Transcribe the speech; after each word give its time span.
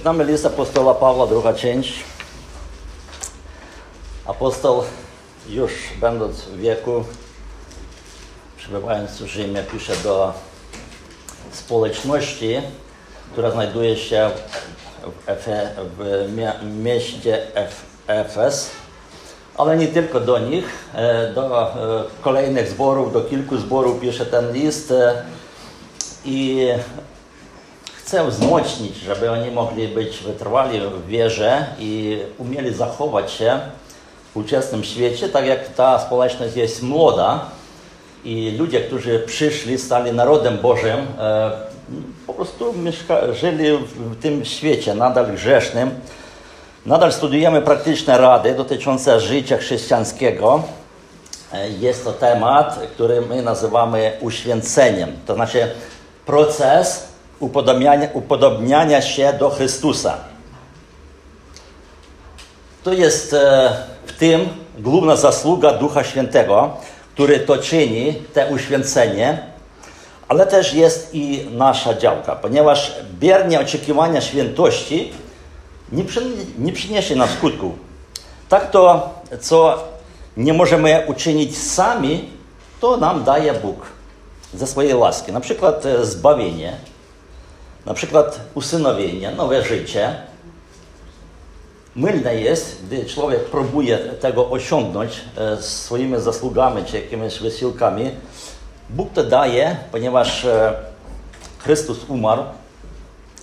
Nami 0.00 0.24
list 0.24 0.46
apostola 0.46 0.94
Pawła, 0.94 1.26
druga 1.26 1.54
część. 1.54 1.92
Apostoł 4.26 4.82
już 5.48 5.72
będąc 6.00 6.40
w 6.40 6.56
wieku, 6.56 7.04
przebywając 8.56 9.10
w 9.10 9.26
Rzymie, 9.26 9.62
pisze 9.72 9.96
do 9.96 10.32
społeczności, 11.52 12.56
która 13.32 13.50
znajduje 13.50 13.96
się 13.96 14.30
w, 15.02 15.28
Efe, 15.28 15.70
w 15.98 16.26
mieście 16.82 17.46
Efes, 18.06 18.70
ale 19.58 19.76
nie 19.76 19.88
tylko 19.88 20.20
do 20.20 20.38
nich, 20.38 20.64
do 21.34 21.74
kolejnych 22.22 22.68
zborów, 22.68 23.12
do 23.12 23.20
kilku 23.20 23.58
zborów 23.58 24.00
pisze 24.00 24.26
ten 24.26 24.52
list 24.52 24.92
i 26.24 26.68
chcę 28.04 28.28
wzmocnić, 28.28 28.96
żeby 28.96 29.30
oni 29.30 29.50
mogli 29.50 29.88
być 29.88 30.18
wytrwali 30.18 30.80
w 30.80 31.06
wierze 31.06 31.66
i 31.78 32.18
umieli 32.38 32.74
zachować 32.74 33.32
się 33.32 33.60
w 34.34 34.36
ówczesnym 34.36 34.84
świecie, 34.84 35.28
tak 35.28 35.46
jak 35.46 35.68
ta 35.68 35.98
społeczność 35.98 36.56
jest 36.56 36.82
młoda 36.82 37.40
i 38.24 38.56
ludzie, 38.58 38.80
którzy 38.80 39.18
przyszli, 39.18 39.78
stali 39.78 40.12
narodem 40.12 40.58
Bożym, 40.58 41.06
po 42.26 42.34
prostu 42.34 42.72
mieszka- 42.72 43.32
żyli 43.32 43.78
w 43.96 44.22
tym 44.22 44.44
świecie 44.44 44.94
nadal 44.94 45.26
grzesznym. 45.32 45.90
Nadal 46.86 47.12
studujemy 47.12 47.62
praktyczne 47.62 48.18
rady 48.18 48.54
dotyczące 48.54 49.20
życia 49.20 49.56
chrześcijańskiego. 49.56 50.62
Jest 51.80 52.04
to 52.04 52.12
temat, 52.12 52.78
który 52.94 53.20
my 53.20 53.42
nazywamy 53.42 54.12
uświęceniem, 54.20 55.12
to 55.26 55.34
znaczy 55.34 55.70
proces 56.26 57.11
upodobniania, 57.42 58.08
upodobniania 58.12 59.02
się 59.02 59.32
do 59.32 59.50
Chrystusa. 59.50 60.16
To 62.84 62.92
jest 62.92 63.36
w 64.06 64.12
tym 64.18 64.48
główna 64.78 65.16
zasługa 65.16 65.72
Ducha 65.72 66.04
Świętego, 66.04 66.70
który 67.14 67.40
to 67.40 67.58
czyni, 67.58 68.14
te 68.32 68.46
uświęcenie, 68.46 69.38
ale 70.28 70.46
też 70.46 70.74
jest 70.74 71.14
i 71.14 71.46
nasza 71.52 71.94
działka, 71.94 72.36
ponieważ 72.36 72.94
bierne 73.18 73.60
oczekiwania 73.60 74.20
świętości 74.20 75.12
nie, 75.92 76.04
przy, 76.04 76.22
nie 76.58 76.72
przyniesie 76.72 77.16
nam 77.16 77.28
skutków. 77.28 77.72
Tak 78.48 78.70
to, 78.70 79.10
co 79.40 79.84
nie 80.36 80.52
możemy 80.52 81.04
uczynić 81.06 81.58
sami, 81.58 82.28
to 82.80 82.96
nam 82.96 83.24
daje 83.24 83.52
Bóg 83.52 83.86
ze 84.54 84.66
swojej 84.66 84.94
łaski. 84.94 85.32
Na 85.32 85.40
przykład 85.40 85.84
zbawienie, 86.02 86.76
na 87.86 87.94
przykład 87.94 88.40
usynowienie, 88.54 89.30
nowe 89.30 89.62
życie. 89.62 90.16
Mylne 91.96 92.34
jest, 92.34 92.84
gdy 92.86 93.04
człowiek 93.04 93.44
próbuje 93.44 93.98
tego 93.98 94.50
osiągnąć 94.50 95.20
swoimi 95.60 96.20
zasługami 96.20 96.84
czy 96.84 96.96
jakimiś 97.00 97.38
wysiłkami. 97.38 98.10
Bóg 98.90 99.12
to 99.12 99.24
daje, 99.24 99.76
ponieważ 99.92 100.46
Chrystus 101.58 101.98
umarł 102.08 102.42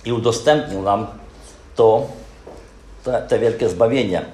i 0.04 0.12
udostępnił 0.12 0.82
nam 0.82 1.06
to, 1.76 2.06
te, 3.04 3.22
te 3.28 3.38
wielkie 3.38 3.68
zbawienie. 3.68 4.24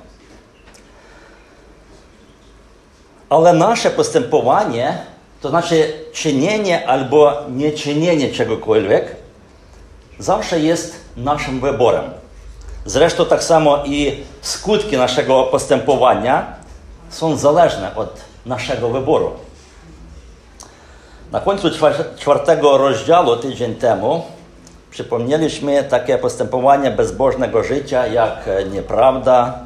Ale 3.29 3.53
nasze 3.53 3.91
postępowanie, 3.91 4.99
to 5.41 5.49
znaczy 5.49 5.93
czynienie 6.13 6.89
albo 6.89 7.35
nieczynienie 7.51 8.33
czegokolwiek, 8.33 9.17
zawsze 10.19 10.61
jest 10.61 10.97
naszym 11.17 11.61
wyborem. 11.61 12.05
Zresztą 12.85 13.27
tak 13.27 13.45
samo 13.45 13.85
i 13.85 14.25
skutki 14.41 14.97
naszego 14.97 15.43
postępowania 15.43 16.47
są 17.11 17.37
zależne 17.37 17.95
od 17.95 18.21
naszego 18.47 18.89
wyboru. 18.89 19.31
Na 21.33 21.41
końcu 21.41 21.69
czwartego 22.19 22.79
rozdziału 22.79 23.37
tydzień 23.37 23.75
temu 23.75 24.23
przypomnieliśmy 24.91 25.85
takie 25.85 26.19
postępowanie 26.19 26.91
bezbożnego 26.91 27.65
życia 27.65 28.07
jak 28.07 28.49
nieprawda, 28.73 29.59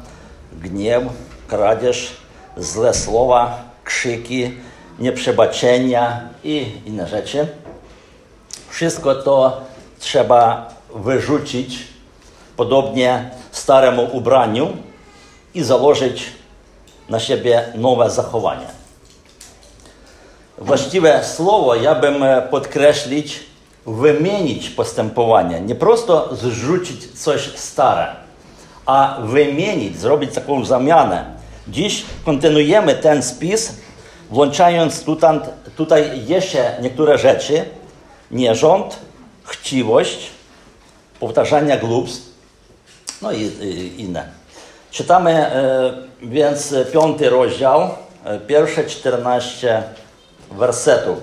gniew, 0.53 1.03
kradzież, 1.47 2.11
złe 2.57 2.93
słowa, 2.93 3.57
krzyki, 3.83 4.57
nieprzebaczenia 4.99 6.21
i 6.43 6.65
inne 6.85 7.07
rzeczy. 7.07 7.47
Wszystko 8.69 9.15
to 9.15 9.61
trzeba 10.01 10.69
wyrzucić 10.95 11.79
podobnie 12.57 13.29
staremu 13.51 14.07
ubraniu 14.11 14.69
i 15.53 15.63
założyć 15.63 16.23
na 17.09 17.19
siebie 17.19 17.63
nowe 17.75 18.09
zachowanie. 18.09 18.65
Właściwe 20.57 21.23
słowo 21.23 21.75
ja 21.75 21.95
bym 21.95 22.23
podkreślić 22.51 23.39
wymienić 23.85 24.69
postępowanie. 24.69 25.61
Nie 25.61 25.75
prosto 25.75 26.35
zrzucić 26.35 27.21
coś 27.21 27.41
stare, 27.55 28.15
a 28.85 29.17
wymienić, 29.23 29.97
zrobić 29.97 30.33
taką 30.33 30.65
zamianę. 30.65 31.25
Dziś 31.67 32.05
kontynuujemy 32.25 32.95
ten 32.95 33.23
spis, 33.23 33.73
włączając 34.29 35.03
tutaj, 35.03 35.39
tutaj 35.75 36.27
jeszcze 36.27 36.77
niektóre 36.81 37.17
rzeczy. 37.17 37.65
Nierząd, 38.31 38.97
chciwość, 39.51 40.29
powtarzania 41.19 41.77
głupstw, 41.77 42.29
no 43.21 43.31
i, 43.31 43.41
i 43.41 44.01
inne. 44.01 44.29
Czytamy 44.91 45.31
e, 45.31 45.93
więc 46.21 46.75
piąty 46.93 47.29
rozdział, 47.29 47.89
e, 48.25 48.39
pierwsze 48.39 48.83
14 48.85 49.83
wersetów. 50.51 51.17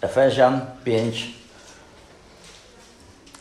Efezjan 0.00 0.60
5. 0.84 1.26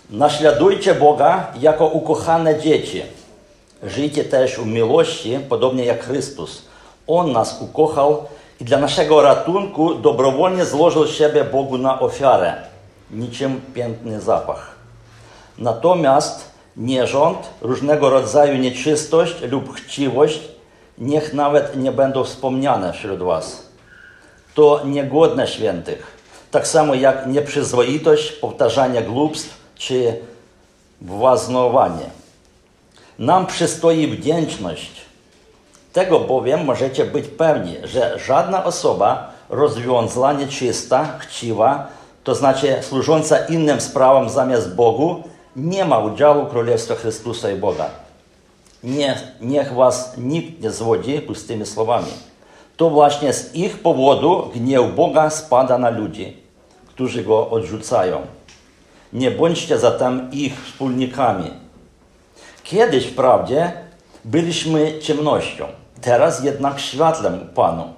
Naśladujcie 0.09 0.95
Boga 0.95 1.51
jako 1.59 1.87
ukochane 1.87 2.59
dzieci. 2.59 3.03
Żyjcie 3.83 4.23
też 4.23 4.55
w 4.55 4.65
miłości, 4.65 5.39
podobnie 5.49 5.85
jak 5.85 6.05
Chrystus. 6.05 6.61
On 7.07 7.31
nas 7.31 7.61
ukochał 7.61 8.25
i 8.59 8.65
dla 8.65 8.77
naszego 8.77 9.21
ratunku 9.21 9.95
dobrowolnie 9.95 10.65
złożył 10.65 11.07
siebie 11.07 11.43
Bogu 11.43 11.77
na 11.77 11.99
ofiarę, 11.99 12.53
niczym 13.11 13.61
piękny 13.73 14.21
zapach. 14.21 14.75
Natomiast 15.57 16.51
nierząd, 16.77 17.37
różnego 17.61 18.09
rodzaju 18.09 18.57
nieczystość 18.57 19.41
lub 19.51 19.73
chciwość 19.73 20.39
niech 20.97 21.33
nawet 21.33 21.77
nie 21.77 21.91
będą 21.91 22.23
wspomniane 22.23 22.93
wśród 22.93 23.19
was. 23.19 23.67
To 24.53 24.81
niegodne 24.85 25.47
świętych 25.47 26.17
tak 26.51 26.67
samo 26.67 26.93
jak 26.95 27.27
nieprzyzwoitość, 27.27 28.31
powtarzanie 28.31 29.01
głupstw 29.01 29.57
czy 29.75 30.15
właznowanie. 31.01 32.05
Nam 33.19 33.45
przystoi 33.45 34.07
wdzięczność. 34.07 34.91
Tego 35.93 36.19
bowiem 36.19 36.65
możecie 36.65 37.05
być 37.05 37.27
pewni, 37.27 37.75
że 37.83 38.19
żadna 38.19 38.63
osoba 38.63 39.31
rozwiązła 39.49 40.33
nieczysta, 40.33 41.19
chciwa, 41.19 41.87
to 42.27 42.35
znaczy 42.35 42.77
służąca 42.81 43.45
innym 43.45 43.81
sprawom 43.81 44.29
zamiast 44.29 44.75
Bogu, 44.75 45.23
nie 45.55 45.85
ma 45.85 45.99
udziału 45.99 46.45
w 46.45 46.49
Królestwie 46.49 46.95
Chrystusa 46.95 47.51
i 47.51 47.55
Boga. 47.55 47.89
Nie, 48.83 49.17
niech 49.41 49.73
was 49.73 50.13
nikt 50.17 50.61
nie 50.61 50.71
zwodzi 50.71 51.21
pustymi 51.21 51.65
słowami. 51.65 52.11
To 52.77 52.89
właśnie 52.89 53.33
z 53.33 53.55
ich 53.55 53.79
powodu 53.79 54.49
gniew 54.55 54.95
Boga 54.95 55.29
spada 55.29 55.77
na 55.77 55.89
ludzi, 55.89 56.37
którzy 56.87 57.23
go 57.23 57.49
odrzucają. 57.49 58.21
Nie 59.13 59.31
bądźcie 59.31 59.79
zatem 59.79 60.31
ich 60.31 60.65
wspólnikami. 60.65 61.51
Kiedyś 62.63 63.05
wprawdzie 63.05 63.71
byliśmy 64.25 64.99
ciemnością, 64.99 65.65
teraz 66.01 66.43
jednak 66.43 66.79
światłem 66.79 67.47
Panu. 67.55 67.96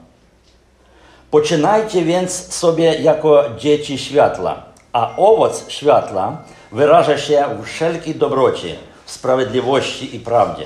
Poczynajcie 1.31 2.05
więc 2.05 2.53
sobie 2.53 2.95
jako 2.95 3.43
dzieci 3.57 3.97
światła, 3.97 4.63
a 4.93 5.15
owoc 5.17 5.69
światła 5.69 6.37
wyraża 6.71 7.17
się 7.17 7.45
w 7.59 7.65
wszelkiej 7.65 8.15
dobroci, 8.15 8.75
w 9.05 9.11
sprawiedliwości 9.11 10.15
i 10.15 10.19
prawdzie. 10.19 10.65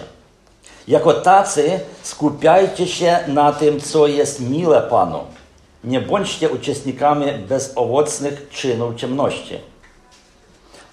Jako 0.88 1.14
tacy 1.14 1.80
skupiajcie 2.04 2.88
się 2.88 3.20
na 3.28 3.52
tym, 3.52 3.80
co 3.80 4.08
jest 4.08 4.40
miłe 4.40 4.82
Panu. 4.82 5.20
Nie 5.84 6.02
bądźcie 6.02 6.50
uczestnikami 6.50 7.26
bezowocnych 7.32 8.50
czynów 8.50 8.96
ciemności, 8.96 9.60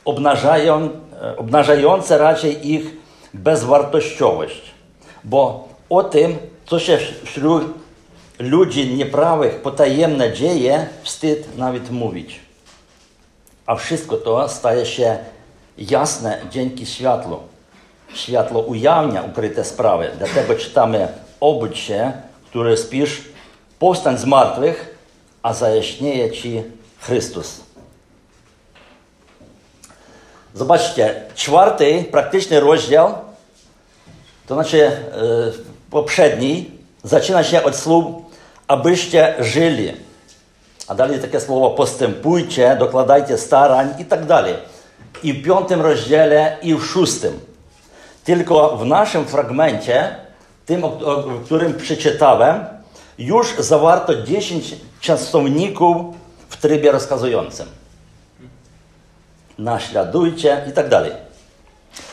obnażają, 0.05 0.89
obnażające 1.37 2.19
raczej 2.19 2.73
ich 2.73 2.97
bezwartościowość, 3.35 4.63
bo 5.25 5.69
o 5.91 6.05
tym, 6.05 6.39
co 6.67 6.79
się 6.79 6.99
wśród 7.25 7.80
ludzi 8.41 8.95
nieprawych 8.95 9.63
potajemne 9.63 10.33
dzieje, 10.33 10.87
wstyd 11.03 11.59
nawet 11.59 11.91
mówić. 11.91 12.41
A 13.67 13.77
wszystko 13.77 14.17
to 14.17 14.49
staje 14.49 14.87
się 14.87 15.19
jasne 15.79 16.39
dzięki 16.51 16.87
światłu. 16.87 17.39
Światło 18.15 18.61
ujawnia 18.61 19.23
ukryte 19.23 19.65
sprawy. 19.65 20.11
Dlatego 20.19 20.55
czytamy: 20.55 21.09
Obudź 21.41 21.79
się, 21.79 22.13
który 22.47 22.77
spisz, 22.77 23.23
powstań 23.79 24.19
z 24.19 24.25
martwych, 24.25 24.95
a 25.43 25.55
zajaśnieje 25.55 26.31
ci 26.31 26.63
Chrystus. 27.01 27.61
Zobaczcie, 30.55 31.23
czwarty 31.35 32.05
praktyczny 32.11 32.61
rozdział, 32.61 33.15
to 34.47 34.55
znaczy 34.55 34.87
e, 34.87 34.93
poprzedni, 35.91 36.71
zaczyna 37.05 37.45
się 37.45 37.63
od 37.63 37.77
słów, 37.77 38.30
abyście 38.71 39.35
żyli. 39.39 39.93
A 40.89 40.95
dalej 40.95 41.21
takie 41.21 41.41
słowo 41.41 41.71
postępujcie, 41.71 42.77
dokładajcie 42.79 43.39
starań 43.39 43.95
i 43.99 44.05
tak 44.05 44.27
dalej. 44.27 44.55
I 45.23 45.33
w 45.33 45.45
piątym 45.45 45.81
rozdziale, 45.81 46.57
i 46.63 46.75
w 46.75 46.85
szóstym. 46.85 47.41
Tylko 48.25 48.77
w 48.77 48.87
naszym 48.87 49.27
fragmencie, 49.27 50.17
tym, 50.67 50.85
o, 50.85 50.91
którym 51.45 51.75
przeczytałem, 51.75 52.65
już 53.19 53.55
zawarto 53.59 54.23
10 54.23 54.75
częstowników 55.01 55.97
w 56.49 56.57
trybie 56.57 56.93
rozkazującym. 56.93 57.67
Naśladujcie 59.59 60.65
i 60.69 60.73
tak 60.73 60.89
dalej. 60.89 61.13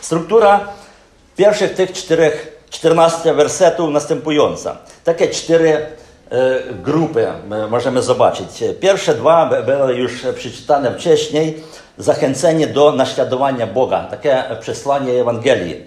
Struktura 0.01 0.67
pierwszych 1.35 1.73
tych 1.73 1.91
czterech, 1.91 2.63
14 2.69 3.33
wersetów 3.33 3.89
następująca. 3.89 4.77
Takie 5.03 5.27
cztery 5.27 5.97
grupy 6.83 7.27
możemy 7.69 8.01
zobaczyć. 8.01 8.63
Pierwsze 8.79 9.15
dwa 9.15 9.63
były 9.65 9.95
już 9.95 10.25
przeczytane 10.35 10.91
wcześniej. 10.91 11.63
Zachęcenie 11.97 12.67
do 12.67 12.91
naśladowania 12.91 13.67
Boga. 13.67 14.03
Takie 14.03 14.43
przesłanie 14.59 15.13
Ewangelii. 15.13 15.83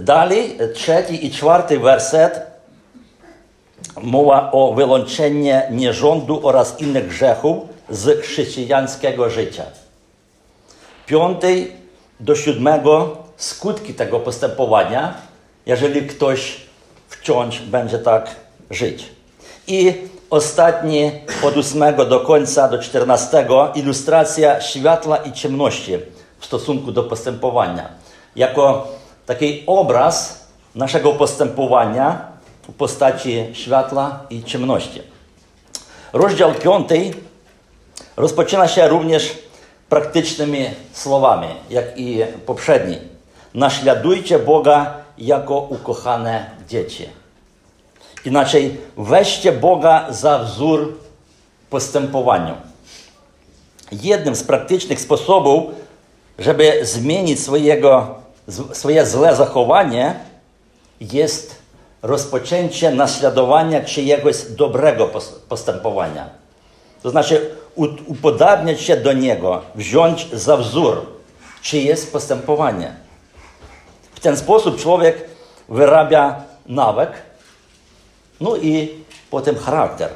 Dalej, 0.00 0.58
trzeci 0.74 1.26
i 1.26 1.30
czwarty 1.30 1.78
werset 1.78 2.40
mowa 4.02 4.50
o 4.52 4.72
wyłączeniu 4.74 5.54
nierządu 5.70 6.46
oraz 6.46 6.80
innych 6.80 7.08
grzechów 7.08 7.64
z 7.90 8.20
chrześcijańskiego 8.22 9.30
życia. 9.30 9.62
Piąty 11.06 11.66
do 12.20 12.36
siódmego 12.36 13.16
skutki 13.36 13.94
tego 13.94 14.20
postępowania, 14.20 15.14
jeżeli 15.66 16.02
ktoś 16.06 16.60
wciąż 17.08 17.60
będzie 17.60 17.98
tak 17.98 18.30
żyć. 18.70 19.15
I 19.66 19.94
ostatni 20.30 21.12
od 21.42 21.56
ósmego 21.56 22.04
do 22.04 22.20
końca, 22.20 22.68
do 22.68 22.78
czternastego, 22.78 23.72
ilustracja 23.74 24.60
światła 24.60 25.16
i 25.16 25.32
ciemności 25.32 25.98
w 26.38 26.46
stosunku 26.46 26.92
do 26.92 27.02
postępowania. 27.02 27.88
Jako 28.36 28.88
taki 29.26 29.62
obraz 29.66 30.46
naszego 30.74 31.12
postępowania 31.12 32.26
w 32.68 32.72
postaci 32.72 33.44
światła 33.52 34.20
i 34.30 34.44
ciemności. 34.44 35.02
Rozdział 36.12 36.54
piąty 36.54 37.10
rozpoczyna 38.16 38.68
się 38.68 38.88
również 38.88 39.38
praktycznymi 39.88 40.66
słowami, 40.92 41.48
jak 41.70 41.98
i 41.98 42.20
poprzedni. 42.46 42.98
Naśladujcie 43.54 44.38
Boga 44.38 44.94
jako 45.18 45.58
ukochane 45.58 46.50
dzieci. 46.68 47.08
Inaczej, 48.26 48.76
weźcie 48.96 49.52
Boga 49.52 50.06
za 50.10 50.38
wzór 50.38 50.98
postępowaniu. 51.70 52.54
Jednym 53.92 54.36
z 54.36 54.42
praktycznych 54.42 55.00
sposobów, 55.00 55.64
żeby 56.38 56.80
zmienić 56.82 57.40
swojego, 57.40 58.14
swoje 58.72 59.06
złe 59.06 59.36
zachowanie, 59.36 60.14
jest 61.00 61.54
rozpoczęcie 62.02 62.90
naśladowania 62.90 63.84
czyjegoś 63.84 64.36
dobrego 64.42 65.10
postępowania. 65.48 66.30
To 67.02 67.10
znaczy 67.10 67.50
upodabniać 68.06 68.80
się 68.80 68.96
do 68.96 69.12
niego, 69.12 69.62
wziąć 69.74 70.28
za 70.32 70.56
wzór 70.56 71.06
czyjeś 71.62 72.00
postępowanie. 72.00 72.92
W 74.14 74.20
ten 74.20 74.36
sposób 74.36 74.80
człowiek 74.80 75.24
wyrabia 75.68 76.42
nawyk, 76.66 77.10
no 78.40 78.56
i 78.56 78.88
potem 79.30 79.56
charakter. 79.58 80.10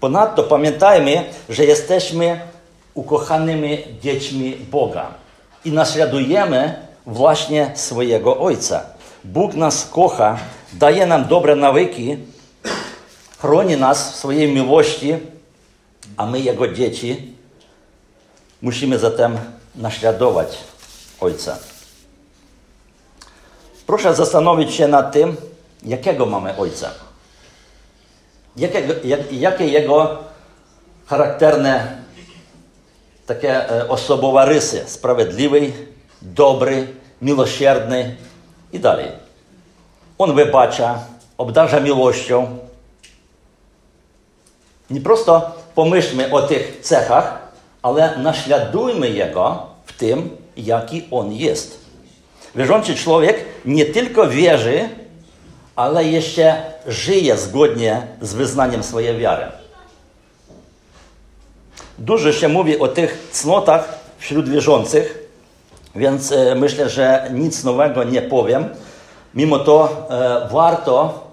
Ponadto 0.00 0.42
pamiętajmy, 0.42 1.24
że 1.48 1.64
jesteśmy 1.64 2.40
ukochanymi 2.94 3.78
dziećmi 4.00 4.56
Boga 4.70 5.06
i 5.64 5.72
naśladujemy 5.72 6.86
właśnie 7.06 7.72
swojego 7.74 8.38
Ojca. 8.38 8.82
Bóg 9.24 9.54
nas 9.54 9.90
kocha, 9.90 10.38
daje 10.72 11.06
nam 11.06 11.28
dobre 11.28 11.56
nawyki, 11.56 12.16
chroni 13.38 13.76
nas 13.76 14.12
w 14.12 14.16
swojej 14.16 14.52
miłości, 14.52 15.14
a 16.16 16.26
my, 16.26 16.40
Jego 16.40 16.68
dzieci, 16.68 17.34
musimy 18.62 18.98
zatem 18.98 19.38
naśladować 19.76 20.58
Ojca. 21.20 21.58
Proszę 23.86 24.14
zastanowić 24.14 24.74
się 24.74 24.88
nad 24.88 25.12
tym, 25.12 25.36
jakiego 25.84 26.26
mamy 26.26 26.56
Ojca. 26.56 27.07
Jakie, 28.58 28.82
jak, 29.04 29.32
jakie 29.32 29.66
Jego 29.66 30.18
charakterne, 31.06 31.98
takie 33.26 33.70
e, 33.70 33.88
osobowe 33.88 34.46
rysy. 34.46 34.82
Sprawiedliwy, 34.86 35.72
dobry, 36.22 36.86
miłosierny 37.22 38.16
i 38.72 38.80
dalej. 38.80 39.06
On 40.18 40.34
wybacza, 40.34 41.04
obdarza 41.38 41.80
miłością. 41.80 42.58
Nie 44.90 45.00
prosto 45.00 45.50
pomyślmy 45.74 46.32
o 46.32 46.42
tych 46.42 46.80
cechach, 46.80 47.38
ale 47.82 48.18
naśladujmy 48.18 49.10
Jego 49.10 49.66
w 49.86 49.92
tym, 49.92 50.36
jaki 50.56 51.08
On 51.10 51.32
jest. 51.32 51.78
Wierzący 52.54 52.94
człowiek 52.94 53.44
nie 53.64 53.84
tylko 53.84 54.28
wierzy, 54.28 54.88
ale 55.78 56.04
jeszcze 56.04 56.62
żyje 56.86 57.36
zgodnie 57.36 58.06
z 58.20 58.34
wyznaniem 58.34 58.82
swojej 58.82 59.18
wiary. 59.18 59.44
Dużo 61.98 62.32
się 62.32 62.48
mówi 62.48 62.78
o 62.78 62.88
tych 62.88 63.28
cnotach 63.32 63.98
wśród 64.18 64.48
wierzących, 64.48 65.28
więc 65.94 66.32
e, 66.32 66.54
myślę, 66.54 66.88
że 66.88 67.30
nic 67.32 67.64
nowego 67.64 68.04
nie 68.04 68.22
powiem. 68.22 68.68
Mimo 69.34 69.58
to 69.58 70.06
e, 70.10 70.48
warto 70.52 71.24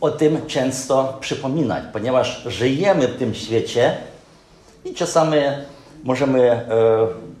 o 0.00 0.10
tym 0.10 0.46
często 0.46 1.16
przypominać, 1.20 1.84
ponieważ 1.92 2.42
żyjemy 2.46 3.08
w 3.08 3.18
tym 3.18 3.34
świecie 3.34 3.96
i 4.84 4.94
czasami 4.94 5.38
możemy 6.04 6.50
e, 6.50 6.66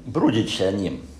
brudzić 0.06 0.50
się 0.50 0.72
nim. 0.72 1.11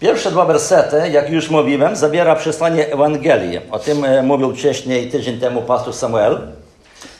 Pierwsze 0.00 0.30
dwa 0.30 0.44
wersety, 0.44 1.10
jak 1.10 1.30
już 1.30 1.50
mówiłem, 1.50 1.96
zawiera 1.96 2.36
przesłanie 2.36 2.92
Ewangelii. 2.92 3.60
O 3.70 3.78
tym 3.78 4.04
e, 4.04 4.22
mówił 4.22 4.54
wcześniej, 4.56 5.10
tydzień 5.10 5.40
temu 5.40 5.62
pastor 5.62 5.94
Samuel. 5.94 6.38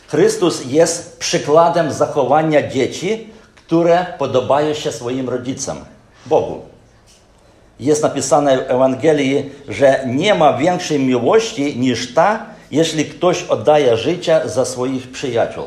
Chrystus 0.09 0.65
jest 0.67 1.19
przykładem 1.19 1.93
zachowania 1.93 2.69
dzieci, 2.69 3.29
które 3.57 4.07
podobają 4.19 4.75
się 4.75 4.93
swoim 4.93 5.29
rodzicom, 5.29 5.77
Bogu. 6.27 6.61
Jest 7.81 8.03
napisane 8.03 8.59
w 8.59 8.71
Ewangelii, 8.71 9.51
że 9.69 10.05
nie 10.07 10.35
ma 10.35 10.53
większej 10.53 10.99
miłości 10.99 11.79
niż 11.79 12.15
ta, 12.15 12.47
jeśli 12.71 13.05
ktoś 13.05 13.43
oddaje 13.43 13.97
życie 13.97 14.41
za 14.45 14.65
swoich 14.65 15.11
przyjaciół. 15.11 15.65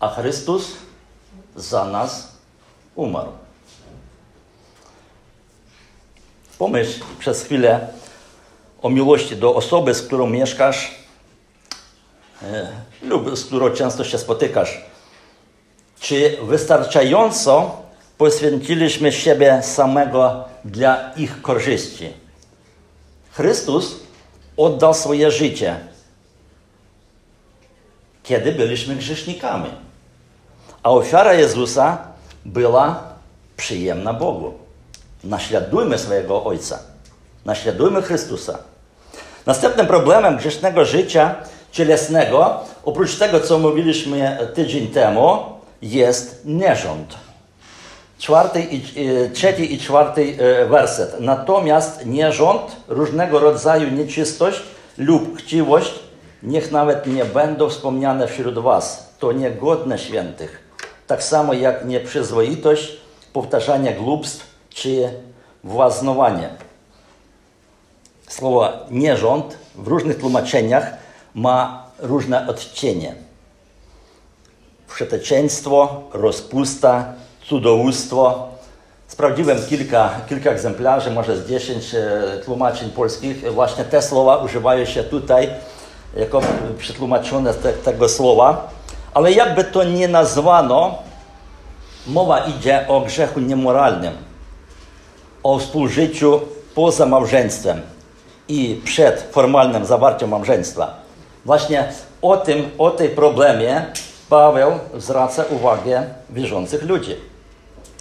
A 0.00 0.08
Chrystus 0.08 0.72
za 1.56 1.84
nas 1.84 2.32
umarł. 2.94 3.47
Pomyśl 6.58 7.00
przez 7.18 7.42
chwilę 7.42 7.88
o 8.82 8.90
miłości 8.90 9.36
do 9.36 9.54
osoby, 9.54 9.94
z 9.94 10.02
którą 10.02 10.26
mieszkasz 10.26 10.94
e, 12.42 12.68
lub 13.02 13.38
z 13.38 13.44
którą 13.44 13.70
często 13.70 14.04
się 14.04 14.18
spotykasz. 14.18 14.80
Czy 16.00 16.38
wystarczająco 16.42 17.76
poświęciliśmy 18.18 19.12
siebie 19.12 19.62
samego 19.62 20.44
dla 20.64 21.12
ich 21.16 21.42
korzyści? 21.42 22.12
Chrystus 23.30 23.96
oddał 24.56 24.94
swoje 24.94 25.30
życie, 25.30 25.76
kiedy 28.22 28.52
byliśmy 28.52 28.96
grzesznikami. 28.96 29.70
A 30.82 30.90
ofiara 30.90 31.34
Jezusa 31.34 31.98
była 32.44 33.02
przyjemna 33.56 34.12
Bogu. 34.12 34.67
Naśladujmy 35.24 35.98
swojego 35.98 36.44
Ojca. 36.44 36.78
Naśladujmy 37.44 38.02
Chrystusa. 38.02 38.58
Następnym 39.46 39.86
problemem 39.86 40.36
grzesznego 40.36 40.84
życia 40.84 41.34
cielesnego, 41.72 42.60
oprócz 42.84 43.16
tego, 43.16 43.40
co 43.40 43.58
mówiliśmy 43.58 44.38
tydzień 44.54 44.86
temu, 44.86 45.38
jest 45.82 46.42
nierząd. 46.44 47.14
czwarty 48.18 48.60
i, 48.60 48.82
trzeci 49.32 49.74
i 49.74 49.78
czwarty 49.78 50.36
werset. 50.68 51.16
Natomiast 51.20 52.06
nierząd, 52.06 52.62
różnego 52.88 53.38
rodzaju 53.38 53.90
nieczystość 53.90 54.60
lub 54.98 55.38
chciwość, 55.38 55.94
niech 56.42 56.72
nawet 56.72 57.06
nie 57.06 57.24
będą 57.24 57.68
wspomniane 57.68 58.28
wśród 58.28 58.58
was. 58.58 59.08
To 59.18 59.32
niegodne 59.32 59.98
świętych. 59.98 60.58
Tak 61.06 61.22
samo 61.22 61.54
jak 61.54 61.84
nieprzyzwoitość, 61.84 62.96
powtarzanie 63.32 63.92
głupstw 63.92 64.47
czy 64.70 65.12
właznowanie. 65.64 66.48
Słowo 68.28 68.72
nierząd 68.90 69.58
w 69.74 69.86
różnych 69.86 70.18
tłumaczeniach 70.18 70.92
ma 71.34 71.86
różne 71.98 72.48
odcienie. 72.48 73.14
Wszeteczeństwo, 74.86 76.02
rozpusta, 76.12 77.12
cudzołóstwo. 77.48 78.48
Sprawdziłem 79.08 79.58
kilka, 79.68 80.10
kilka 80.28 80.50
egzemplarzy, 80.50 81.10
może 81.10 81.36
z 81.36 81.48
10 81.48 81.94
e, 81.94 82.22
tłumaczeń 82.44 82.90
polskich. 82.90 83.52
Właśnie 83.52 83.84
te 83.84 84.02
słowa 84.02 84.36
używają 84.36 84.84
się 84.84 85.04
tutaj 85.04 85.50
jako 86.16 86.40
przetłumaczone 86.78 87.54
te, 87.54 87.72
tego 87.72 88.08
słowa. 88.08 88.68
Ale 89.14 89.32
jakby 89.32 89.64
to 89.64 89.84
nie 89.84 90.08
nazwano, 90.08 90.98
mowa 92.06 92.38
idzie 92.38 92.88
o 92.88 93.00
grzechu 93.00 93.40
niemoralnym, 93.40 94.12
o 95.42 95.58
współżyciu 95.58 96.40
poza 96.74 97.06
małżeństwem 97.06 97.80
i 98.48 98.80
przed 98.84 99.28
formalnym 99.32 99.84
zawarciem 99.84 100.30
małżeństwa. 100.30 100.94
Właśnie 101.44 101.88
o 102.22 102.36
tym, 102.36 102.70
o 102.78 102.90
tej 102.90 103.08
problemie 103.08 103.86
Paweł 104.28 104.72
zwraca 104.96 105.44
uwagę 105.50 106.04
wierzących 106.30 106.82
ludzi, 106.82 107.16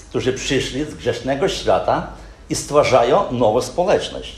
którzy 0.10 0.34
przyszli 0.34 0.86
z 0.86 0.96
grzesznego 0.96 1.48
świata 1.48 2.08
i 2.50 2.56
stwarzają 2.56 3.32
nową 3.32 3.62
społeczność. 3.62 4.36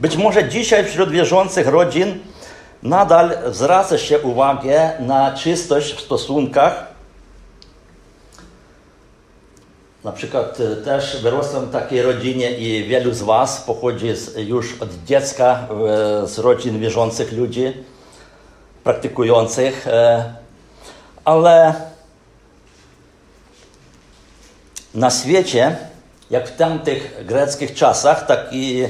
Być 0.00 0.16
może 0.16 0.48
dzisiaj 0.48 0.84
wśród 0.84 1.10
wierzących 1.10 1.66
rodzin 1.66 2.18
nadal 2.82 3.38
zwraca 3.50 3.98
się 3.98 4.18
uwagę 4.18 4.92
na 5.00 5.32
czystość 5.32 5.94
w 5.94 6.00
stosunkach. 6.00 6.91
Na 10.04 10.12
przykład 10.12 10.58
e, 10.60 10.76
też 10.76 11.22
wyrosłem 11.22 11.66
w 11.66 11.72
takiej 11.72 12.02
rodzinie 12.02 12.58
i 12.58 12.84
wielu 12.84 13.14
z 13.14 13.22
Was 13.22 13.60
pochodzi 13.60 14.16
z, 14.16 14.36
już 14.36 14.82
od 14.82 14.88
dziecka 15.06 15.68
z 16.24 16.38
rodzin 16.38 16.80
wierzących 16.80 17.32
ludzi, 17.32 17.72
praktykujących. 18.84 19.86
E, 19.86 20.34
ale 21.24 21.74
na 24.94 25.10
świecie, 25.10 25.76
jak 26.30 26.48
w 26.48 26.56
tamtych 26.56 27.26
greckich 27.26 27.74
czasach, 27.74 28.26
tak 28.26 28.40
i 28.52 28.84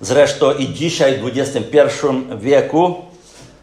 zresztą 0.00 0.52
i 0.52 0.68
dzisiaj 0.68 1.18
w 1.18 1.38
XXI 1.38 1.86
wieku, 2.38 2.94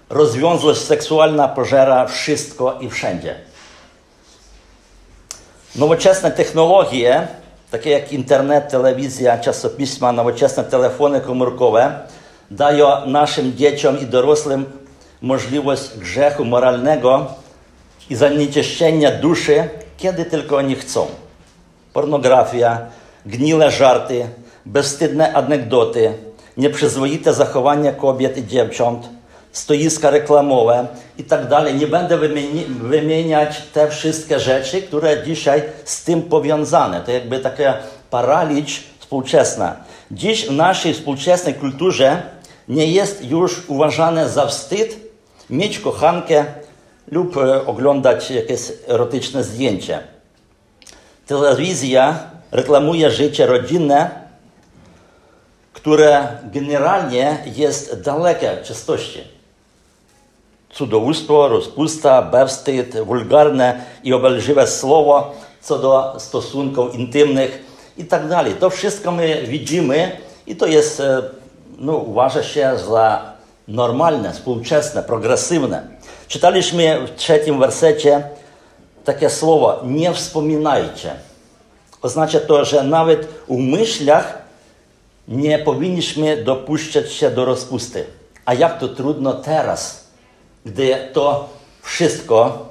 rozwiązłość 0.09 0.81
seksualna 0.81 1.47
pożera 1.47 2.05
wszystko 2.05 2.79
i 2.81 2.89
wszędzie. 2.89 3.46
Nowoczesne 5.77 6.31
technologie, 6.31 7.27
takie 7.71 7.89
jak 7.89 8.13
internet, 8.13 8.69
telewizja, 8.69 9.37
czasopisma, 9.37 10.11
nowoczesne 10.11 10.63
telefony 10.63 11.21
komórkowe, 11.21 11.99
dają 12.51 13.05
naszym 13.05 13.57
dzieciom 13.57 13.99
i 13.99 14.05
dorosłym 14.05 14.65
możliwość 15.21 15.97
grzechu 15.97 16.45
moralnego 16.45 17.25
i 18.09 18.15
zanieczyszczenia 18.15 19.11
duszy, 19.11 19.69
kiedy 19.97 20.25
tylko 20.25 20.57
oni 20.57 20.75
chcą. 20.75 21.07
Pornografia, 21.93 22.79
gnile 23.25 23.71
żarty, 23.71 24.27
bezwstydne 24.65 25.33
anegdoty, 25.33 26.13
nieprzyzwoite 26.57 27.33
zachowanie 27.33 27.93
kobiet 27.93 28.37
i 28.37 28.47
dziewcząt, 28.47 29.09
stoiska 29.51 30.09
reklamowe 30.09 30.87
i 31.17 31.23
tak 31.23 31.47
dalej. 31.47 31.75
Nie 31.75 31.87
będę 31.87 32.17
wymieniać 32.67 33.61
te 33.73 33.89
wszystkie 33.89 34.39
rzeczy, 34.39 34.81
które 34.81 35.23
dzisiaj 35.23 35.63
z 35.85 36.03
tym 36.03 36.21
powiązane. 36.21 37.01
To 37.01 37.11
jakby 37.11 37.39
taka 37.39 37.77
paraliż 38.09 38.83
współczesna. 38.99 39.75
Dziś 40.11 40.45
w 40.45 40.51
naszej 40.51 40.93
współczesnej 40.93 41.53
kulturze 41.53 42.21
nie 42.67 42.87
jest 42.87 43.25
już 43.25 43.63
uważane 43.67 44.29
za 44.29 44.47
wstyd 44.47 44.99
mieć 45.49 45.79
kochankę 45.79 46.45
lub 47.11 47.37
e, 47.37 47.65
oglądać 47.65 48.31
jakieś 48.31 48.59
erotyczne 48.87 49.43
zdjęcie. 49.43 49.99
Telewizja 51.27 52.19
reklamuje 52.51 53.11
życie 53.11 53.45
rodzinne, 53.45 54.27
które 55.73 56.27
generalnie 56.43 57.37
jest 57.55 58.01
dalekie 58.01 58.57
czystości. 58.63 59.36
Cudzołóstwo, 60.77 61.47
rozpusta, 61.47 62.21
bewstyd, 62.21 62.97
wulgarne 62.99 63.85
i 64.03 64.13
obelżywe 64.13 64.67
słowo 64.67 65.31
co 65.61 65.79
do 65.79 66.15
stosunków 66.19 66.95
intymnych 66.95 67.65
i 67.97 68.05
tak 68.05 68.27
dalej. 68.27 68.53
To 68.53 68.69
wszystko 68.69 69.11
my 69.11 69.43
widzimy 69.47 70.11
i 70.47 70.55
to 70.55 70.65
jest, 70.65 70.99
e, 70.99 71.21
no, 71.77 71.95
uważa 71.95 72.43
się 72.43 72.71
za 72.89 73.33
normalne, 73.67 74.33
współczesne, 74.33 75.03
progresywne. 75.03 75.87
Czytaliśmy 76.27 77.07
w 77.07 77.15
trzecim 77.15 77.59
wersecie 77.59 78.23
takie 79.03 79.29
słowo 79.29 79.79
nie 79.83 80.13
wspominajcie. 80.13 81.13
Oznacza 82.01 82.39
to, 82.39 82.65
że 82.65 82.83
nawet 82.83 83.27
w 83.49 83.57
myślach 83.57 84.37
nie 85.27 85.59
powinniśmy 85.59 86.43
dopuszczać 86.43 87.13
się 87.13 87.31
do 87.31 87.45
rozpusty. 87.45 88.05
A 88.45 88.53
jak 88.53 88.79
to 88.79 88.87
trudno 88.87 89.33
teraz, 89.33 90.06
gdy 90.65 91.09
to 91.13 91.49
wszystko 91.81 92.67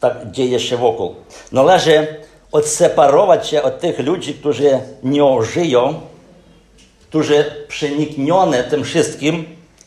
tak 0.00 0.30
dzieje 0.30 0.60
się 0.60 0.76
wokół. 0.76 1.14
Należy 1.52 2.06
odseparować 2.52 3.48
się 3.48 3.62
od 3.62 3.80
tych 3.80 3.98
ludzi, 3.98 4.34
którzy 4.34 4.80
nie 5.02 5.42
żyją, 5.42 6.00
którzy 7.08 7.64
przeniknione 7.68 8.64
tym 8.64 8.84
wszystkim 8.84 9.44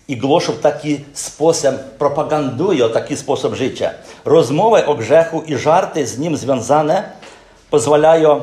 i 0.08 0.18
głoszą 0.18 0.54
taki 0.54 1.06
sposób, 1.14 1.76
propagandują 1.98 2.90
taki 2.90 3.18
sposób 3.18 3.54
życia. 3.54 3.92
Rozmowy 4.26 4.86
o 4.86 4.96
grzechu 4.96 5.42
i 5.42 5.58
żarty 5.58 6.08
z 6.08 6.20
nim 6.20 6.38
związane 6.38 7.10
pozwalają 7.70 8.42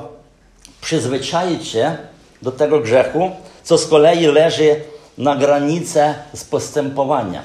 przyzwyczaić 0.80 1.68
się 1.68 1.96
do 2.42 2.52
tego 2.52 2.80
grzechu, 2.80 3.30
co 3.62 3.78
z 3.78 3.86
kolei 3.86 4.26
leży 4.26 4.80
na 5.18 5.36
granicy 5.36 6.14
z 6.34 6.44
postępowania. 6.44 7.42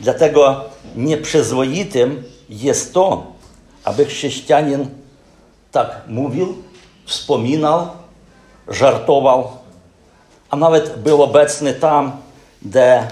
Dlatego 0.00 0.64
nieprzyzwoitym 0.96 2.24
jest 2.48 2.94
to, 2.94 3.26
aby 3.84 4.04
chrześcijanin 4.04 4.88
tak 5.72 6.00
mówił, 6.08 6.62
wspominał, 7.06 7.88
żartował, 8.68 9.48
a 10.50 10.56
nawet 10.56 10.98
był 10.98 11.22
obecny 11.22 11.74
tam, 11.74 12.12
gdzie 12.62 13.08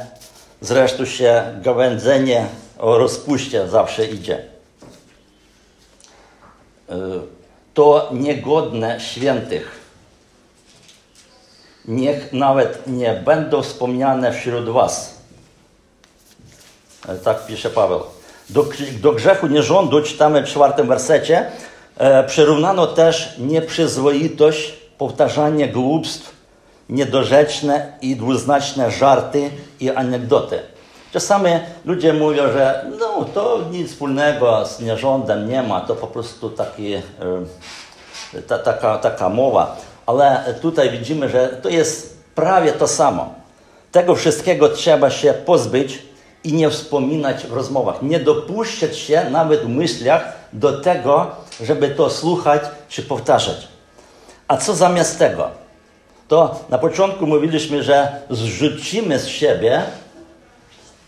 zresztą 0.60 1.04
się 1.04 1.60
gawędzenie 1.62 2.46
o 2.78 2.98
rozpuście 2.98 3.68
zawsze 3.68 4.06
idzie. 4.06 4.44
E, 6.88 6.94
to 7.74 8.08
niegodne 8.12 9.00
świętych. 9.00 9.83
Niech 11.88 12.32
nawet 12.32 12.86
nie 12.86 13.22
będą 13.24 13.62
wspomniane 13.62 14.32
wśród 14.32 14.68
was. 14.68 15.14
E, 17.08 17.16
tak 17.16 17.46
pisze 17.46 17.70
Paweł. 17.70 18.00
Do, 18.50 18.64
do 19.00 19.12
grzechu 19.12 19.46
nierządu, 19.46 20.02
czytamy 20.02 20.42
w 20.42 20.48
czwartym 20.48 20.88
wersecie, 20.88 21.50
e, 21.98 22.24
przyrównano 22.24 22.86
też 22.86 23.34
nieprzyzwoitość, 23.38 24.74
powtarzanie 24.98 25.68
głupstw, 25.68 26.34
niedorzeczne 26.88 27.92
i 28.02 28.16
dwuznaczne 28.16 28.90
żarty 28.90 29.50
i 29.80 29.90
anegdoty. 29.90 30.58
Czasami 31.12 31.50
ludzie 31.84 32.12
mówią, 32.12 32.52
że 32.52 32.84
no, 33.00 33.24
to 33.34 33.60
nic 33.70 33.90
wspólnego 33.90 34.66
z 34.66 34.80
nierządem 34.80 35.48
nie 35.48 35.62
ma, 35.62 35.80
to 35.80 35.94
po 35.94 36.06
prostu 36.06 36.50
taki, 36.50 36.94
e, 36.94 37.02
ta, 38.46 38.58
taka, 38.58 38.98
taka 38.98 39.28
mowa. 39.28 39.76
Ale 40.06 40.54
tutaj 40.62 40.90
widzimy, 40.90 41.28
że 41.28 41.48
to 41.48 41.68
jest 41.68 42.18
prawie 42.34 42.72
to 42.72 42.88
samo. 42.88 43.34
Tego 43.92 44.14
wszystkiego 44.14 44.68
trzeba 44.68 45.10
się 45.10 45.32
pozbyć 45.32 46.02
i 46.44 46.52
nie 46.52 46.70
wspominać 46.70 47.46
w 47.46 47.52
rozmowach. 47.52 48.02
Nie 48.02 48.20
dopuszczać 48.20 48.96
się 48.98 49.30
nawet 49.30 49.60
w 49.60 49.68
myślach 49.68 50.32
do 50.52 50.80
tego, 50.80 51.26
żeby 51.60 51.88
to 51.88 52.10
słuchać 52.10 52.62
czy 52.88 53.02
powtarzać. 53.02 53.68
A 54.48 54.56
co 54.56 54.74
zamiast 54.74 55.18
tego? 55.18 55.64
to 56.28 56.60
na 56.70 56.78
początku 56.78 57.26
mówiliśmy, 57.26 57.82
że 57.82 58.20
zrzucimy 58.30 59.18
z 59.18 59.26
siebie, 59.26 59.82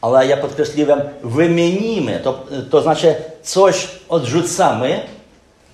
ale 0.01 0.27
ja 0.27 0.37
podkreśliłem, 0.37 1.01
wymienimy. 1.25 2.21
To, 2.25 2.45
to 2.71 2.83
znaczy 2.83 3.15
coś 3.43 3.89
odrzucamy 4.09 5.01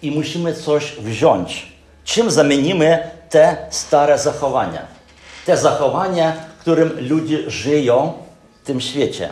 i 0.03 0.11
musimy 0.11 0.55
coś 0.55 0.93
wziąć. 0.93 1.72
Czym 2.05 2.31
zamienimy 2.31 3.11
te 3.31 3.57
stare 3.71 4.19
zachowania? 4.19 4.87
Te 5.47 5.57
zachowania, 5.57 6.37
którym 6.61 7.09
ludzie 7.09 7.51
żyją 7.51 8.13
w 8.63 8.67
tym 8.67 8.81
świecie. 8.81 9.29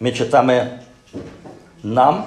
My 0.00 0.12
czytamy, 0.12 0.78
nam 1.84 2.22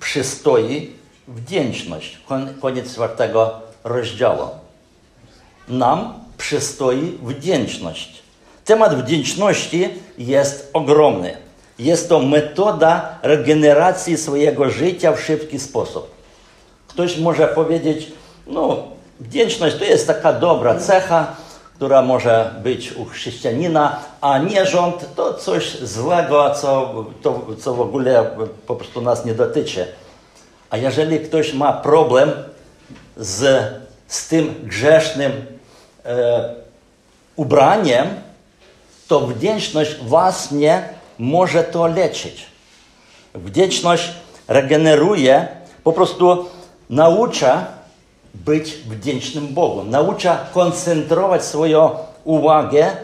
przystoi 0.00 0.90
wdzięczność. 1.28 2.20
Koniec 2.60 2.94
czwartego 2.94 3.60
rozdziału. 3.84 4.48
Nam 5.68 6.14
przystoi 6.38 7.18
wdzięczność. 7.22 8.22
Temat 8.64 9.04
wdzięczności 9.04 9.88
jest 10.18 10.70
ogromny. 10.72 11.36
Jest 11.78 12.08
to 12.08 12.20
metoda 12.20 13.18
regeneracji 13.22 14.16
swojego 14.16 14.70
życia 14.70 15.12
w 15.12 15.20
szybki 15.20 15.60
sposób. 15.60 16.21
Ktoś 16.92 17.18
może 17.18 17.48
powiedzieć, 17.48 18.12
no, 18.46 18.76
wdzięczność 19.20 19.76
to 19.76 19.84
jest 19.84 20.06
taka 20.06 20.32
dobra 20.32 20.74
cecha, 20.78 21.36
która 21.74 22.02
może 22.02 22.54
być 22.62 22.92
u 22.92 23.04
chrześcijanina, 23.04 24.00
a 24.20 24.38
nierząd 24.38 25.14
to 25.16 25.34
coś 25.34 25.78
złego, 25.78 26.54
co, 26.54 26.94
to, 27.22 27.46
co 27.60 27.74
w 27.74 27.80
ogóle 27.80 28.30
po 28.66 28.76
prostu 28.76 29.00
nas 29.00 29.24
nie 29.24 29.34
dotyczy. 29.34 29.86
A 30.70 30.76
jeżeli 30.76 31.20
ktoś 31.20 31.54
ma 31.54 31.72
problem 31.72 32.32
z, 33.16 33.70
z 34.08 34.28
tym 34.28 34.54
grzesznym 34.62 35.32
e, 36.04 36.54
ubraniem, 37.36 38.06
to 39.08 39.20
wdzięczność 39.20 39.94
właśnie 39.96 40.88
może 41.18 41.64
to 41.64 41.86
leczyć. 41.86 42.46
Wdzięczność 43.34 44.12
regeneruje, 44.48 45.48
po 45.84 45.92
prostu 45.92 46.46
naucza 46.92 47.66
być 48.34 48.72
wdzięcznym 48.72 49.48
Bogu, 49.48 49.84
naucza 49.84 50.38
koncentrować 50.52 51.44
swoją 51.44 51.90
uwagę 52.24 52.96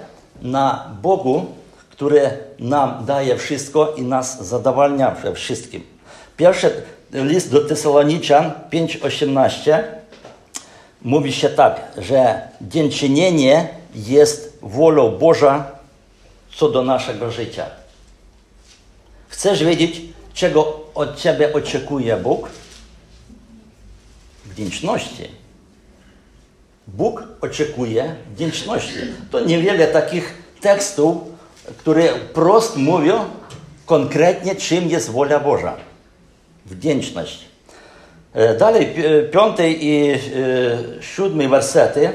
na 0.42 0.90
Bogu, 1.02 1.46
który 1.90 2.30
nam 2.58 3.04
daje 3.06 3.36
wszystko 3.36 3.94
i 3.96 4.02
nas 4.02 4.46
zadowalnia 4.46 5.10
we 5.10 5.34
wszystkim. 5.34 5.82
Pierwszy 6.36 6.82
list 7.12 7.52
do 7.52 7.60
Tesaloniczan 7.60 8.50
5:18 8.70 9.82
mówi 11.02 11.32
się 11.32 11.48
tak, 11.48 11.80
że 11.98 12.48
dziękczynienie 12.60 13.68
jest 13.94 14.58
wolą 14.62 15.18
Boża 15.18 15.64
co 16.56 16.68
do 16.68 16.82
naszego 16.82 17.30
życia. 17.30 17.66
Chcesz 19.28 19.64
wiedzieć, 19.64 20.00
czego 20.34 20.80
od 20.94 21.16
Ciebie 21.16 21.52
oczekuje 21.52 22.16
Bóg? 22.16 22.48
Wdzięczności. 24.58 25.28
Bóg 26.86 27.22
oczekuje 27.40 28.14
wdzięczności. 28.34 28.94
To 29.30 29.40
niewiele 29.40 29.86
takich 29.86 30.34
tekstów, 30.60 31.16
które 31.76 32.04
prost 32.34 32.76
mówią 32.76 33.24
konkretnie, 33.86 34.56
czym 34.56 34.88
jest 34.88 35.10
wola 35.10 35.40
Boża. 35.40 35.76
Wdzięczność. 36.66 37.44
Dalej, 38.58 38.94
piąty 39.32 39.74
i 39.80 40.14
siódmy 41.00 41.48
wersety 41.48 42.12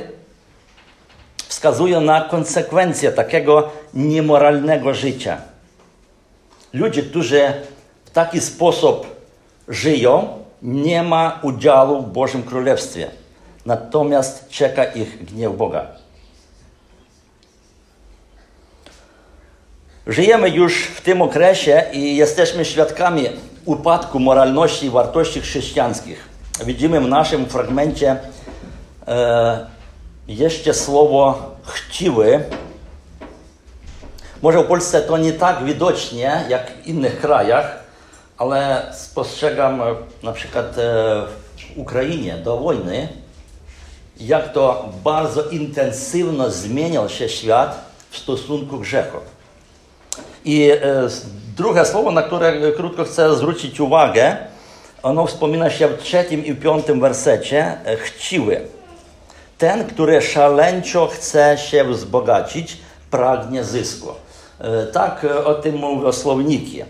wskazują 1.47 2.01
na 2.01 2.21
konsekwencje 2.21 3.11
takiego 3.11 3.71
niemoralnego 3.93 4.93
życia. 4.93 5.41
Ludzie, 6.73 7.03
którzy 7.03 7.53
w 8.05 8.09
taki 8.09 8.39
sposób 8.39 9.07
żyją, 9.67 10.42
nie 10.63 11.03
ma 11.03 11.39
udziału 11.41 12.01
w 12.01 12.11
Bożym 12.11 12.43
Królestwie. 12.43 13.11
Natomiast 13.65 14.49
czeka 14.49 14.83
ich 14.85 15.25
gniew 15.25 15.57
Boga. 15.57 15.87
Żyjemy 20.07 20.49
już 20.49 20.83
w 20.83 21.01
tym 21.01 21.21
okresie 21.21 21.83
i 21.93 22.15
jesteśmy 22.15 22.65
świadkami 22.65 23.29
upadku 23.65 24.19
moralności 24.19 24.85
i 24.85 24.89
wartości 24.89 25.41
chrześcijańskich. 25.41 26.29
Widzimy 26.65 27.01
w 27.01 27.07
naszym 27.07 27.45
fragmencie 27.45 28.19
e, 29.07 29.65
jeszcze 30.27 30.73
słowo 30.73 31.51
chciwy. 31.63 32.43
Może 34.41 34.63
w 34.63 34.67
Polsce 34.67 35.01
to 35.01 35.17
nie 35.17 35.33
tak 35.33 35.63
widocznie 35.63 36.45
jak 36.49 36.71
w 36.71 36.87
innych 36.87 37.19
krajach, 37.19 37.82
ale 38.43 38.85
spostrzegam 38.93 39.81
e, 39.81 39.85
na 40.23 40.33
przykład 40.33 40.77
e, 40.77 40.81
w 41.57 41.77
Ukrainie 41.77 42.37
do 42.37 42.57
wojny, 42.57 43.07
jak 44.19 44.53
to 44.53 44.89
bardzo 45.03 45.49
intensywno 45.49 46.49
zmieniał 46.51 47.09
się 47.09 47.29
świat 47.29 47.85
w 48.09 48.17
stosunku 48.17 48.77
grzechów. 48.77 49.21
I 50.45 50.71
e, 50.71 50.77
drugie 51.57 51.85
słowo, 51.85 52.11
na 52.11 52.21
które 52.21 52.71
krótko 52.71 53.03
chcę 53.03 53.35
zwrócić 53.35 53.79
uwagę, 53.79 54.37
ono 55.03 55.25
wspomina 55.25 55.69
się 55.69 55.87
w 55.87 55.97
trzecim 55.97 56.45
i 56.45 56.55
piątym 56.55 56.99
wersecie, 56.99 57.77
chciły. 57.97 58.61
Ten, 59.57 59.87
który 59.87 60.21
szaleńczo 60.21 61.07
chce 61.07 61.57
się 61.57 61.83
wzbogacić, 61.83 62.77
pragnie 63.11 63.63
zysku. 63.63 64.07
Tak 64.93 65.25
o 65.45 65.53
tym 65.53 65.75
mówią 65.75 66.11
słowniki. 66.11 66.83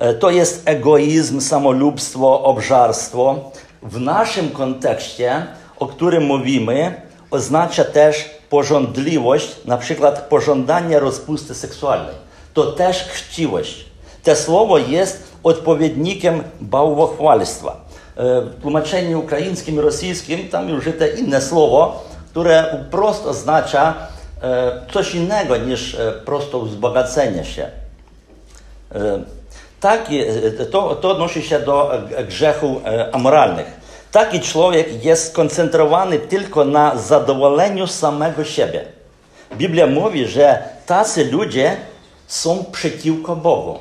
E, 0.00 0.14
to 0.14 0.30
jest 0.30 0.62
egoizm, 0.64 1.40
samolubstwo, 1.40 2.42
obżarstwo. 2.42 3.50
W 3.82 4.00
naszym 4.00 4.50
kontekście, 4.50 5.46
o 5.78 5.86
którym 5.86 6.24
mówimy, 6.24 7.02
oznacza 7.30 7.84
też 7.84 8.30
pożądliwość, 8.50 9.56
na 9.64 9.78
przykład 9.78 10.28
pożądanie 10.28 11.00
rozpusty 11.00 11.54
seksualnej. 11.54 12.14
To 12.54 12.72
też 12.72 13.02
chciwość. 13.02 13.84
To 14.24 14.36
słowo 14.36 14.78
jest 14.78 15.22
odpowiednikiem 15.42 16.42
bałwochwalstwa. 16.60 17.84
E, 18.16 18.40
w 18.40 18.60
tłumaczeniu 18.62 19.20
ukraińskim 19.20 19.74
i 19.74 19.80
rosyjskim 19.80 20.48
tam 20.48 20.72
użyte 20.72 21.08
inne 21.08 21.40
słowo, 21.40 22.04
które 22.30 22.84
wprost 22.86 23.26
oznacza 23.26 23.94
e, 24.42 24.72
coś 24.92 25.14
innego 25.14 25.56
niż 25.56 25.96
prosto 26.24 26.60
wzbogacenie 26.60 27.44
się. 27.44 27.70
Taki, 29.80 30.20
to, 30.70 30.94
to 30.94 31.10
odnosi 31.10 31.42
się 31.42 31.60
do 31.60 31.90
grzechu 32.28 32.80
amoralnych. 33.12 33.80
Taki 34.12 34.40
człowiek 34.40 35.04
jest 35.04 35.32
skoncentrowany 35.32 36.18
tylko 36.18 36.64
na 36.64 36.98
zadowoleniu 36.98 37.86
samego 37.86 38.44
siebie. 38.44 38.84
Biblia 39.56 39.86
mówi, 39.86 40.26
że 40.26 40.62
tacy 40.86 41.24
ludzie 41.24 41.76
są 42.26 42.64
przeciwko 42.72 43.36
Bogu. 43.36 43.78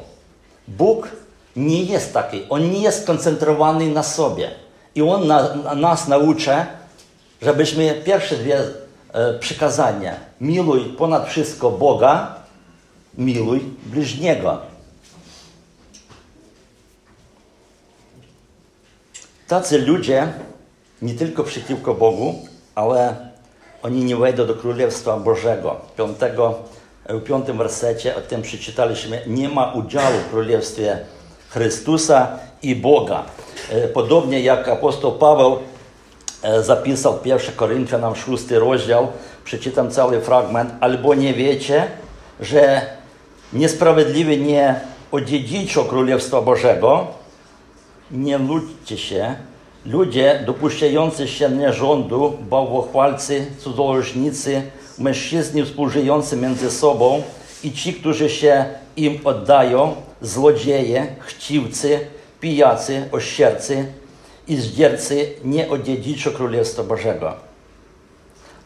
Bóg 0.68 1.08
nie 1.56 1.84
jest 1.84 2.14
taki, 2.14 2.46
On 2.50 2.72
nie 2.72 2.80
jest 2.80 3.04
skoncentrowany 3.04 3.88
na 3.88 4.04
sobie. 4.04 4.50
I 4.96 5.02
On 5.02 5.28
na, 5.28 5.56
na 5.56 5.76
nas 5.76 6.08
naucza, 6.08 6.66
żebyśmy 7.42 8.02
pierwsze 8.06 8.36
dwie 8.36 8.60
e, 9.14 9.34
przykazania 9.40 10.30
miluj 10.42 10.80
ponad 10.80 11.30
wszystko 11.30 11.72
Boga, 11.72 12.36
miluj 13.18 13.60
bliźniego. 13.86 14.69
Tacy 19.50 19.78
ludzie 19.78 20.28
nie 21.02 21.14
tylko 21.14 21.44
przeciwko 21.44 21.94
Bogu, 21.94 22.36
ale 22.76 23.16
oni 23.84 24.04
nie 24.04 24.16
wejdą 24.16 24.48
do 24.48 24.56
Królestwa 24.56 25.18
Bożego. 25.18 25.76
Piątego, 25.98 26.56
w 27.10 27.24
piątym 27.24 27.58
wersecie 27.58 28.16
o 28.16 28.22
tym 28.22 28.42
przeczytaliśmy, 28.42 29.22
nie 29.28 29.50
ma 29.50 29.74
udziału 29.74 30.18
w 30.28 30.32
Królestwie 30.32 31.00
Chrystusa 31.50 32.28
i 32.64 32.76
Boga. 32.76 33.24
E, 33.70 33.88
podobnie 33.88 34.40
jak 34.40 34.68
apostoł 34.68 35.12
Paweł 35.12 35.58
e, 36.44 36.64
zapisał 36.64 37.20
1 37.26 37.56
Koryntianom 37.56 38.16
6 38.16 38.52
rozdział, 38.52 39.08
przeczytam 39.44 39.92
cały 39.92 40.22
fragment, 40.22 40.72
albo 40.80 41.16
nie 41.16 41.34
wiecie, 41.34 41.88
że 42.40 42.82
niesprawiedliwy 43.54 44.38
nie 44.38 44.80
odziedziczą 45.12 45.84
Królestwa 45.84 46.42
Bożego, 46.42 47.19
nie 48.12 48.38
ludźcie 48.38 48.98
się, 48.98 49.36
ludzie 49.86 50.43
dopuszczający 50.45 51.28
się 51.28 51.50
nierządu, 51.50 52.38
bałwochwalcy, 52.50 53.45
cudzołożnicy, 53.60 54.62
mężczyźni 54.98 55.63
współżyjący 55.65 56.38
między 56.38 56.72
sobą 56.72 57.24
i 57.63 57.72
ci, 57.72 57.93
którzy 57.93 58.30
się 58.30 58.65
im 58.98 59.19
oddają, 59.24 59.95
złodzieje, 60.22 61.08
chciwcy, 61.19 62.00
pijacy, 62.39 63.10
ościercy 63.12 63.86
i 64.48 64.56
zdziercy 64.56 65.30
nie 65.43 65.69
odziedziczą 65.69 66.32
Królestwa 66.32 66.84
Bożego. 66.84 67.34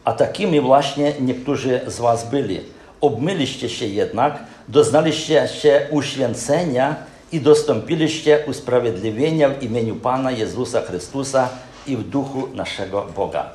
A 0.04 0.12
takimi 0.12 0.60
właśnie 0.60 1.12
niektórzy 1.20 1.80
z 1.86 1.98
was 1.98 2.30
byli. 2.30 2.60
Obmyliście 3.00 3.68
się 3.68 3.86
jednak, 3.86 4.44
doznaliście 4.68 5.48
się 5.48 5.86
uświęcenia 5.90 6.96
i 7.34 7.40
dostąpiliście 7.40 8.44
usprawiedliwienia 8.46 9.48
w 9.48 9.62
imieniu 9.62 9.96
Pana 9.96 10.30
Jezusa 10.30 10.80
Chrystusa 10.80 11.48
i 11.86 11.96
w 11.96 12.08
duchu 12.08 12.48
naszego 12.54 13.06
Boga. 13.16 13.50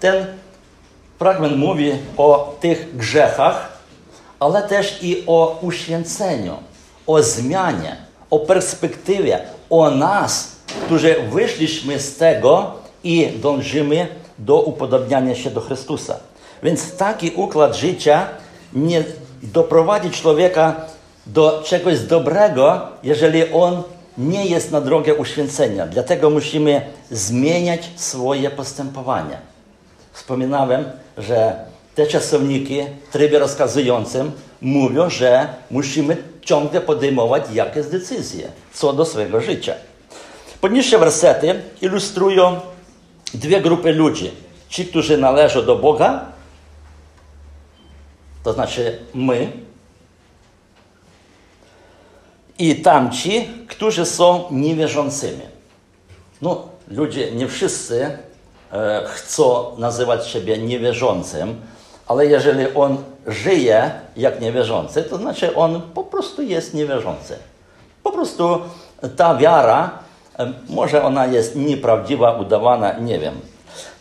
Ten 0.00 0.26
fragment 1.18 1.56
mówi 1.56 1.92
o 2.16 2.56
tych 2.60 2.96
grzechach, 2.96 3.78
ale 4.40 4.62
też 4.62 4.98
i 5.02 5.24
o 5.26 5.58
uświęceniu, 5.62 6.56
o 7.06 7.22
zmianie, 7.22 7.96
o 8.30 8.38
perspektywie, 8.38 9.40
o 9.70 9.90
nas, 9.90 10.56
którzy 10.86 11.16
wyszliśmy 11.32 12.00
z 12.00 12.16
tego 12.16 12.72
i 13.04 13.28
dążymy 13.42 14.08
do 14.38 14.62
upodobniania 14.62 15.34
się 15.34 15.50
do 15.50 15.60
Chrystusa. 15.60 16.16
Więc 16.62 16.96
taki 16.96 17.30
układ 17.36 17.76
życia 17.76 18.26
nie 18.72 19.04
doprowadzi 19.42 20.10
człowieka 20.10 20.76
do 21.26 21.62
czegoś 21.66 22.00
dobrego, 22.00 22.80
jeżeli 23.02 23.52
on 23.52 23.82
nie 24.18 24.46
jest 24.46 24.70
na 24.70 24.80
drogę 24.80 25.14
uświęcenia. 25.14 25.86
Dlatego 25.86 26.30
musimy 26.30 26.82
zmieniać 27.10 27.90
swoje 27.96 28.50
postępowanie. 28.50 29.38
Wspominałem, 30.12 30.84
że 31.18 31.56
te 31.94 32.06
czasowniki 32.06 32.80
w 33.08 33.12
trybie 33.12 33.38
rozkazującym 33.38 34.32
mówią, 34.60 35.10
że 35.10 35.48
musimy 35.70 36.16
ciągle 36.42 36.80
podejmować 36.80 37.42
jakieś 37.52 37.86
decyzje 37.86 38.48
co 38.72 38.92
do 38.92 39.04
swojego 39.04 39.40
życia. 39.40 39.74
Poniższe 40.60 40.98
wersety 40.98 41.62
ilustrują 41.82 42.60
dwie 43.34 43.60
grupy 43.60 43.92
ludzi. 43.92 44.30
Ci, 44.68 44.86
którzy 44.86 45.18
należą 45.18 45.66
do 45.66 45.76
Boga, 45.76 46.24
to 48.42 48.52
znaczy 48.52 48.98
my, 49.14 49.52
i 52.60 52.76
tamci, 52.76 53.48
którzy 53.68 54.06
są 54.06 54.44
niewierzącymi. 54.50 55.42
No, 56.42 56.68
ludzie, 56.88 57.32
nie 57.32 57.48
wszyscy 57.48 58.18
e, 58.72 59.02
chcą 59.06 59.76
nazywać 59.78 60.26
siebie 60.26 60.58
niewierzącym, 60.58 61.60
ale 62.06 62.26
jeżeli 62.26 62.74
on 62.74 62.96
żyje 63.26 63.90
jak 64.16 64.40
niewierzący, 64.40 65.02
to 65.02 65.16
znaczy 65.16 65.56
on 65.56 65.82
po 65.94 66.04
prostu 66.04 66.42
jest 66.42 66.74
niewierzący. 66.74 67.36
Po 68.02 68.12
prostu 68.12 68.58
ta 69.16 69.36
wiara, 69.36 69.90
e, 70.38 70.52
może 70.68 71.02
ona 71.02 71.26
jest 71.26 71.56
nieprawdziwa, 71.56 72.32
udawana, 72.32 72.92
nie 72.92 73.18
wiem. 73.18 73.34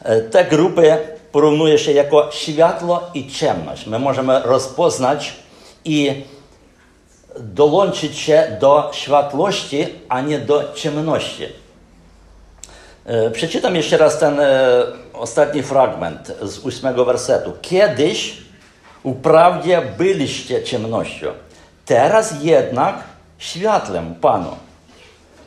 E, 0.03 0.21
te 0.21 0.45
grupy 0.45 0.97
porównuje 1.31 1.77
się 1.77 1.91
jako 1.91 2.31
światło 2.31 3.01
i 3.13 3.27
ciemność. 3.27 3.87
My 3.87 3.99
możemy 3.99 4.41
rozpoznać 4.43 5.33
i 5.85 6.23
dołączyć 7.39 8.17
się 8.17 8.57
do 8.59 8.91
światłości, 8.93 9.87
a 10.09 10.21
nie 10.21 10.39
do 10.39 10.73
ciemności. 10.73 11.45
E, 13.05 13.31
przeczytam 13.31 13.75
jeszcze 13.75 13.97
raz 13.97 14.19
ten 14.19 14.39
e, 14.39 14.83
ostatni 15.13 15.63
fragment 15.63 16.31
z 16.41 16.59
ósmego 16.59 17.05
wersetu. 17.05 17.53
Kiedyś 17.61 18.37
wprawdzie 19.05 19.81
byliście 19.97 20.63
ciemnością, 20.63 21.27
teraz 21.85 22.43
jednak 22.43 22.95
światłem 23.37 24.15
Panu. 24.15 24.55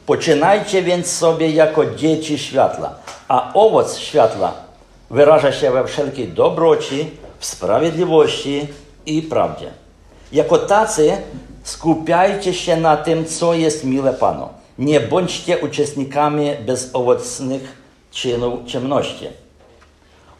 Poczynajcie 0.06 0.82
więc 0.82 1.06
sobie 1.06 1.50
jako 1.50 1.86
dzieci 1.86 2.38
światła, 2.38 2.94
a 3.28 3.52
owoc 3.54 3.98
światła 3.98 4.52
wyraża 5.10 5.52
się 5.52 5.70
we 5.70 5.86
wszelkiej 5.86 6.28
dobroci, 6.28 7.10
w 7.38 7.46
sprawiedliwości 7.46 8.68
i 9.06 9.22
prawdzie. 9.22 9.70
Jako 10.32 10.58
tacy 10.58 11.16
skupiajcie 11.62 12.54
się 12.54 12.76
na 12.76 12.96
tym, 12.96 13.24
co 13.24 13.54
jest 13.54 13.84
mile 13.84 14.12
Panu. 14.12 14.48
Nie 14.78 15.00
bądźcie 15.00 15.58
uczestnikami 15.58 16.50
bezowocnych 16.66 17.82
czynów 18.10 18.64
ciemności. 18.66 19.26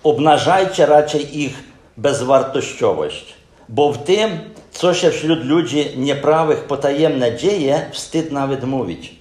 Obnażajcie 0.05 0.87
raczej 0.87 1.41
ich 1.41 1.63
bezwartościowość, 1.97 3.35
bo 3.69 3.93
w 3.93 3.99
tym, 3.99 4.31
co 4.73 4.95
się 4.95 5.11
wśród 5.11 5.45
ludzi 5.45 5.87
nieprawych 5.97 6.65
potajemne 6.65 7.37
dzieje, 7.37 7.87
wstyd 7.93 8.33
nawet 8.33 8.65
mówić. 8.65 9.17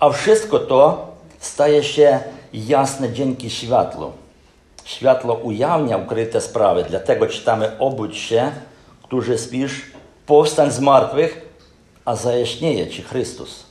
A 0.00 0.10
wszystko 0.10 0.58
to 0.58 1.08
staje 1.38 1.84
się 1.84 2.20
jasne 2.52 3.12
dzięki 3.12 3.50
światłu. 3.50 4.12
Światło 4.84 5.34
ujawnia 5.34 5.96
ukryte 5.96 6.40
sprawy, 6.40 6.84
dlatego 6.88 7.26
czytamy 7.26 7.78
obudź 7.78 8.16
się, 8.16 8.50
którzy 9.02 9.38
spisz, 9.38 9.82
powstań 10.28 10.70
z 10.70 10.80
martwych, 10.80 11.40
a 12.04 12.16
zajaśnieje 12.16 12.90
Ci 12.90 13.02
Chrystus. 13.02 13.64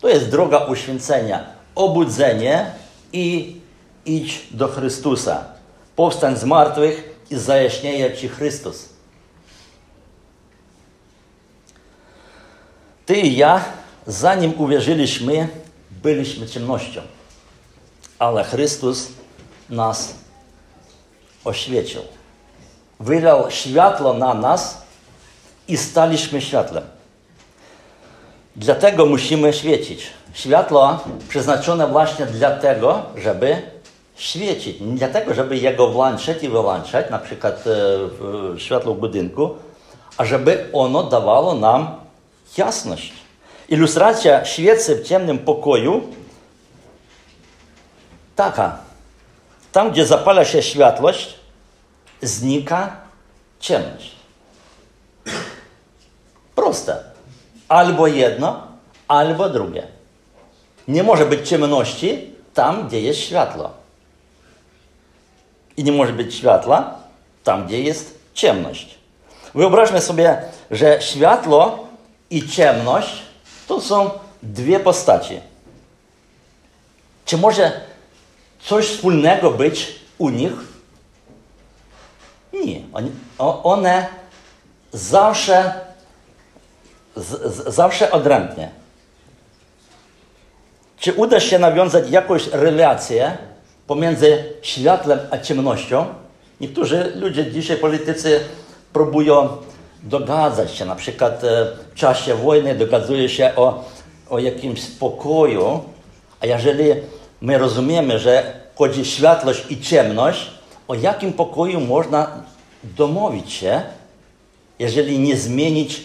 To 0.00 0.08
jest 0.08 0.30
droga 0.30 0.58
uświęcenia. 0.58 1.46
Obudzenie 1.74 2.70
i 3.12 3.56
idź 4.04 4.46
do 4.50 4.68
Chrystusa. 4.68 5.44
Powstań 5.96 6.36
z 6.36 6.44
martwych 6.44 7.20
i 7.30 7.36
zajaśnieje 7.36 8.16
Ci 8.16 8.28
Chrystus. 8.28 8.88
Ty 13.06 13.14
i 13.14 13.36
ja, 13.36 13.64
zanim 14.06 14.60
uwierzyliśmy, 14.60 15.48
byliśmy 16.02 16.46
ciemnością. 16.46 17.00
Ale 18.18 18.44
Chrystus 18.44 19.08
nas 19.70 20.14
oświecił. 21.44 22.02
Wylał 23.00 23.50
światło 23.50 24.14
na 24.14 24.34
nas 24.34 24.85
i 25.68 25.76
staliśmy 25.76 26.40
światłem. 26.40 26.84
Dlatego 28.56 29.06
musimy 29.06 29.52
świecić. 29.52 30.06
Światło 30.32 30.98
przeznaczone 31.28 31.86
właśnie 31.86 32.26
dlatego, 32.26 33.02
żeby 33.16 33.62
świecić. 34.16 34.80
Nie 34.80 34.96
dlatego, 34.96 35.34
żeby 35.34 35.56
jego 35.56 35.88
włączać 35.88 36.42
i 36.42 36.48
wyłączać, 36.48 37.10
na 37.10 37.18
przykład 37.18 37.64
e, 37.66 38.60
światło 38.60 38.94
w 38.94 38.98
budynku, 38.98 39.54
a 40.16 40.24
żeby 40.24 40.68
ono 40.72 41.02
dawało 41.02 41.54
nam 41.54 41.94
jasność. 42.56 43.12
Ilustracja 43.68 44.44
świecy 44.44 44.96
w 44.96 45.06
ciemnym 45.06 45.38
pokoju 45.38 46.02
taka. 48.36 48.78
Tam, 49.72 49.90
gdzie 49.90 50.06
zapala 50.06 50.44
się 50.44 50.62
światłość, 50.62 51.34
znika 52.22 52.96
ciemność. 53.60 54.15
Proste. 56.56 56.96
Albo 57.68 58.06
jedno, 58.06 58.66
albo 59.08 59.48
drugie. 59.48 59.86
Nie 60.88 61.02
może 61.02 61.26
być 61.26 61.48
ciemności 61.48 62.34
tam, 62.54 62.88
gdzie 62.88 63.00
jest 63.00 63.20
światło. 63.20 63.70
I 65.76 65.84
nie 65.84 65.92
może 65.92 66.12
być 66.12 66.34
światła 66.34 66.94
tam, 67.44 67.66
gdzie 67.66 67.82
jest 67.82 68.18
ciemność. 68.34 68.98
Wyobraźmy 69.54 70.00
sobie, 70.00 70.42
że 70.70 71.02
światło 71.02 71.86
i 72.30 72.48
ciemność 72.48 73.22
to 73.68 73.80
są 73.80 74.10
dwie 74.42 74.80
postaci. 74.80 75.40
Czy 77.24 77.38
może 77.38 77.80
coś 78.60 78.86
wspólnego 78.86 79.50
być 79.50 80.00
u 80.18 80.30
nich? 80.30 80.52
Nie. 82.52 82.80
One 83.62 84.06
zawsze, 84.92 85.85
zawsze 87.66 88.10
odrębnie. 88.10 88.70
Czy 90.98 91.12
uda 91.12 91.40
się 91.40 91.58
nawiązać 91.58 92.10
jakąś 92.10 92.46
relację 92.46 93.36
pomiędzy 93.86 94.44
światłem 94.62 95.18
a 95.30 95.38
ciemnością? 95.38 96.06
Niektórzy 96.60 97.12
ludzie 97.16 97.52
dzisiaj, 97.52 97.76
politycy, 97.76 98.40
próbują 98.92 99.48
dogadzać 100.02 100.74
się. 100.74 100.84
Na 100.84 100.96
przykład 100.96 101.44
e, 101.44 101.66
w 101.92 101.94
czasie 101.94 102.34
wojny 102.34 102.74
dogaduje 102.74 103.28
się 103.28 103.52
o, 103.56 103.84
o 104.30 104.38
jakimś 104.38 104.82
spokoju, 104.82 105.80
a 106.40 106.46
jeżeli 106.46 106.84
my 107.40 107.58
rozumiemy, 107.58 108.18
że 108.18 108.52
chodzi 108.74 109.04
światłość 109.04 109.64
i 109.70 109.80
ciemność, 109.80 110.50
o 110.88 110.94
jakim 110.94 111.32
pokoju 111.32 111.80
można 111.80 112.30
domówić 112.84 113.52
się, 113.52 113.82
jeżeli 114.78 115.18
nie 115.18 115.36
zmienić 115.36 116.04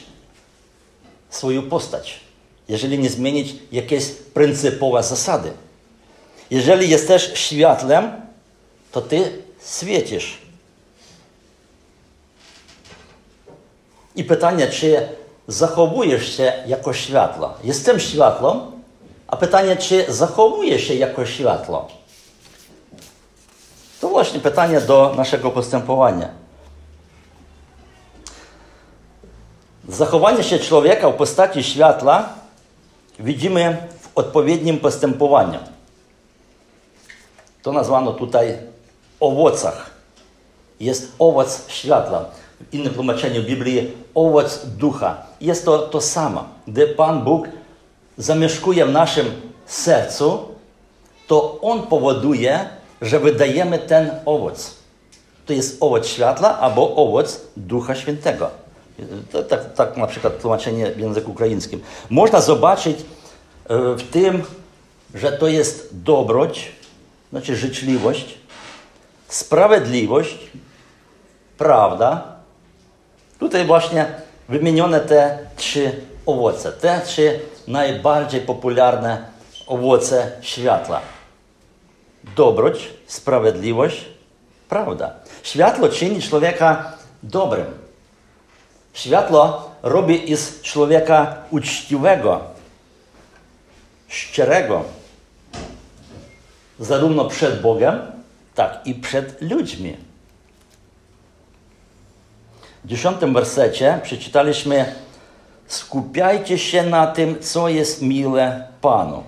swoją 1.31 1.69
postać, 1.69 2.19
jeżeli 2.69 2.99
nie 2.99 3.09
zmienić 3.09 3.55
jakieś 3.71 4.05
pryncypowe 4.33 5.03
zasady. 5.03 5.51
Jeżeli 6.51 6.89
jesteś 6.89 7.31
światłem, 7.33 8.11
to 8.91 9.01
ty 9.01 9.41
świecisz. 9.77 10.37
I 14.15 14.23
pytanie, 14.23 14.67
czy 14.67 15.09
zachowujesz 15.47 16.37
się 16.37 16.53
jako 16.67 16.93
światło? 16.93 17.53
Jestem 17.63 17.99
światłem, 17.99 18.59
a 19.27 19.37
pytanie, 19.37 19.75
czy 19.75 20.05
zachowuje 20.09 20.79
się 20.79 20.93
jako 20.93 21.25
światło? 21.25 21.87
To 24.01 24.09
właśnie 24.09 24.39
pytanie 24.39 24.81
do 24.81 25.13
naszego 25.17 25.51
postępowania. 25.51 26.40
Zachowanie 29.91 30.43
się 30.43 30.59
człowieka 30.59 31.09
w 31.09 31.13
postaci 31.13 31.63
światła 31.63 32.29
widzimy 33.19 33.77
w 33.99 34.09
odpowiednim 34.15 34.77
postępowaniu. 34.77 35.59
To 37.61 37.71
nazwano 37.71 38.13
tutaj 38.13 38.57
owocach. 39.19 39.91
Jest 40.79 41.11
owoc 41.19 41.63
światła. 41.67 42.25
W 42.59 42.73
innym 42.73 42.93
tłumaczeniu 42.93 43.43
Biblii 43.43 43.91
owoc 44.15 44.65
ducha. 44.65 45.17
Jest 45.41 45.65
to 45.65 45.79
to 45.79 46.01
samo. 46.01 46.43
Gdy 46.67 46.87
Pan 46.87 47.23
Bóg 47.23 47.47
zamieszkuje 48.17 48.85
w 48.85 48.91
naszym 48.91 49.41
sercu, 49.65 50.39
to 51.27 51.61
On 51.61 51.83
powoduje, 51.83 52.69
że 53.01 53.19
wydajemy 53.19 53.79
ten 53.79 54.11
owoc. 54.25 54.75
To 55.45 55.53
jest 55.53 55.77
owoc 55.83 56.07
światła 56.07 56.59
albo 56.59 56.95
owoc 56.95 57.41
Ducha 57.57 57.95
Świętego. 57.95 58.60
Na 59.97 60.07
przykład 60.07 60.41
tłumaczenie 60.41 60.91
w 60.91 60.99
języku 60.99 61.31
ukraińskim. 61.31 61.81
Można 62.09 62.41
zobaczyć 62.41 62.97
w 63.69 64.03
tym, 64.11 64.43
że 65.15 65.31
to 65.31 65.47
jest 65.47 65.89
dobroć, 65.91 66.71
znaczy 67.29 67.55
życzliwość, 67.55 68.37
sprawiedliwość, 69.27 70.37
prawda. 71.57 72.35
Tutaj 73.39 73.65
właśnie 73.65 74.05
wymienione 74.49 74.99
te 74.99 75.39
trzy 75.55 76.01
owoce, 76.25 76.71
te 76.71 77.01
trzy 77.05 77.39
najbardziej 77.67 78.41
popularne 78.41 79.25
owoce 79.67 80.31
światła. 80.41 81.01
Dobroć, 82.35 82.89
sprawiedliwość, 83.07 84.05
prawda. 84.69 85.13
Światło 85.43 85.89
czyni 85.89 86.21
człowieka 86.21 86.93
dobrym. 87.23 87.80
Światło 88.93 89.71
robi 89.83 90.35
z 90.35 90.61
człowieka 90.61 91.35
uczciwego, 91.51 92.41
szczerego, 94.07 94.83
zarówno 96.79 97.25
przed 97.25 97.61
Bogiem, 97.61 97.99
tak 98.55 98.79
i 98.85 98.95
przed 98.95 99.41
ludźmi. 99.41 99.97
W 102.83 102.87
dziesiątym 102.87 103.33
wersecie 103.33 103.99
przeczytaliśmy 104.03 104.95
skupiajcie 105.67 106.57
się 106.57 106.83
na 106.83 107.07
tym, 107.07 107.39
co 107.39 107.69
jest 107.69 108.01
miłe 108.01 108.67
Panu. 108.81 109.23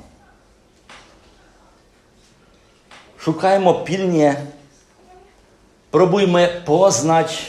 Szukajmy 3.17 3.73
pilnie, 3.85 4.35
próbujmy 5.91 6.61
poznać, 6.65 7.45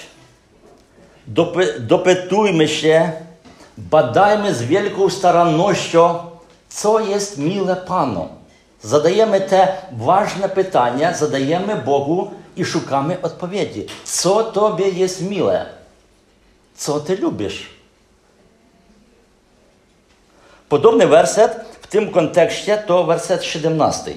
dopytujmy 1.78 2.68
się, 2.68 3.12
badajmy 3.78 4.54
z 4.54 4.62
wielką 4.62 5.10
starannością, 5.10 6.18
co 6.68 7.00
jest 7.00 7.38
miłe 7.38 7.76
Panu. 7.76 8.28
Zadajemy 8.82 9.40
te 9.40 9.68
ważne 9.92 10.48
pytania, 10.48 11.14
zadajemy 11.14 11.76
Bogu 11.76 12.30
i 12.56 12.64
szukamy 12.64 13.22
odpowiedzi. 13.22 13.86
Co 14.04 14.44
Tobie 14.44 14.88
jest 14.88 15.22
miłe? 15.22 15.66
Co 16.74 17.00
Ty 17.00 17.16
lubisz? 17.16 17.70
Podobny 20.68 21.06
werset 21.06 21.64
w 21.80 21.86
tym 21.86 22.10
kontekście 22.12 22.78
to 22.78 23.04
werset 23.04 23.44
17. 23.44 24.12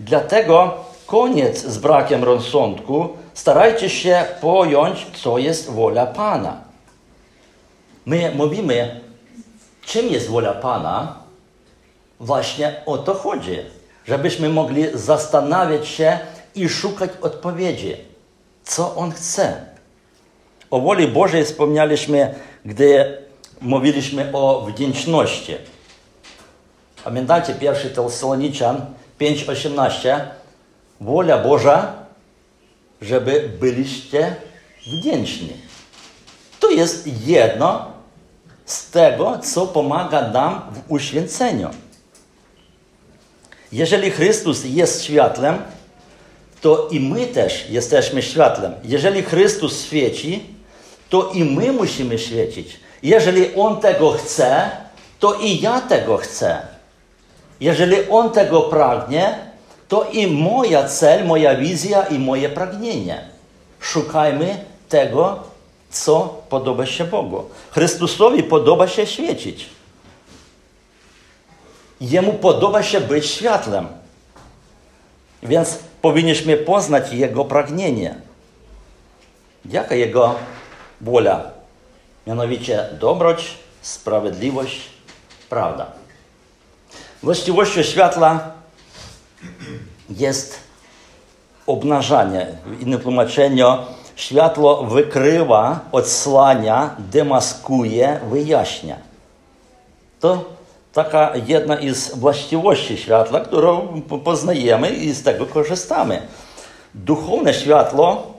Dlatego 0.00 0.74
koniec 1.06 1.64
z 1.64 1.78
brakiem 1.78 2.24
rozsądku, 2.24 3.08
starajcie 3.38 3.90
się 3.90 4.24
pojąć, 4.40 5.06
co 5.22 5.38
jest 5.38 5.70
wola 5.70 6.06
Pana. 6.06 6.60
My 8.06 8.32
mówimy, 8.34 9.00
czym 9.86 10.08
jest 10.08 10.28
wola 10.28 10.52
Pana, 10.52 11.16
właśnie 12.20 12.74
o 12.86 12.98
to 12.98 13.14
chodzi, 13.14 13.58
żebyśmy 14.06 14.48
mogli 14.48 14.84
zastanawiać 14.94 15.88
się 15.88 16.18
i 16.54 16.68
szukać 16.68 17.10
odpowiedzi, 17.20 17.96
co 18.64 18.96
On 18.96 19.12
chce. 19.12 19.66
O 20.70 20.80
woli 20.80 21.08
Bożej 21.08 21.44
wspomnieliśmy, 21.44 22.34
gdy 22.64 23.18
mówiliśmy 23.60 24.30
o 24.32 24.66
wdzięczności. 24.66 25.54
Pamiętacie 27.04 27.54
pierwszy 27.54 27.90
Tesaloniczan 27.90 28.86
5,18? 29.20 30.20
Wola 31.00 31.38
Boża, 31.38 31.97
żeby 33.02 33.50
byliście 33.60 34.36
wdzięczni. 34.86 35.52
To 36.60 36.70
jest 36.70 37.26
jedno 37.26 37.92
z 38.64 38.90
tego, 38.90 39.38
co 39.38 39.66
pomaga 39.66 40.28
nam 40.28 40.62
w 40.72 40.92
uświęceniu. 40.92 41.70
Jeżeli 43.72 44.10
Chrystus 44.10 44.64
jest 44.64 45.04
światłem, 45.04 45.58
to 46.60 46.88
i 46.90 47.00
my 47.00 47.26
też 47.26 47.70
jesteśmy 47.70 48.22
światłem. 48.22 48.74
Jeżeli 48.84 49.22
Chrystus 49.22 49.84
świeci, 49.84 50.44
to 51.08 51.30
i 51.32 51.44
my 51.44 51.72
musimy 51.72 52.18
świecić. 52.18 52.80
Jeżeli 53.02 53.54
On 53.54 53.80
tego 53.80 54.10
chce, 54.10 54.70
to 55.18 55.34
i 55.34 55.60
ja 55.60 55.80
tego 55.80 56.16
chcę. 56.16 56.58
Jeżeli 57.60 57.96
On 58.10 58.30
tego 58.30 58.62
pragnie, 58.62 59.47
to 59.88 60.04
i 60.12 60.26
moja 60.26 60.88
cel, 60.88 61.26
moja 61.26 61.56
wizja 61.56 62.02
i 62.02 62.18
moje 62.18 62.48
pragnienie. 62.48 63.28
Szukajmy 63.80 64.64
tego, 64.88 65.42
co 65.90 66.42
podoba 66.48 66.86
się 66.86 67.04
Bogu. 67.04 67.44
Chrystusowi 67.70 68.42
podoba 68.42 68.88
się 68.88 69.06
świecić. 69.06 69.66
Jemu 72.00 72.32
podoba 72.32 72.82
się 72.82 73.00
być 73.00 73.26
światłem. 73.26 73.86
Więc 75.42 75.78
powinniśmy 76.02 76.56
poznać 76.56 77.12
Jego 77.12 77.44
pragnienie. 77.44 78.14
Jaka 79.64 79.94
Jego 79.94 80.34
wola? 81.00 81.50
Mianowicie 82.26 82.88
dobroć, 83.00 83.54
sprawiedliwość, 83.82 84.80
prawda. 85.50 85.86
Właściwością 87.22 87.82
światła 87.82 88.57
jest 90.10 90.60
obnażanie. 91.66 92.46
W 92.66 92.82
innym 92.82 93.00
tłumaczeniu 93.00 93.66
światło 94.16 94.84
wykrywa, 94.84 95.80
odsłania, 95.92 96.96
demaskuje, 96.98 98.20
wyjaśnia. 98.30 98.96
To 100.20 100.44
taka 100.92 101.32
jedna 101.46 101.76
z 101.92 102.14
właściwości 102.14 102.96
światła, 102.96 103.40
którą 103.40 104.02
poznajemy 104.24 104.90
i 104.90 105.12
z 105.12 105.22
tego 105.22 105.46
korzystamy. 105.46 106.22
Duchowne 106.94 107.54
światło 107.54 108.34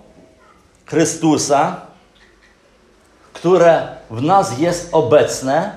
Chrystusa, 0.86 1.76
które 3.34 3.88
w 4.12 4.22
nas 4.22 4.60
jest 4.60 4.90
obecne 4.92 5.72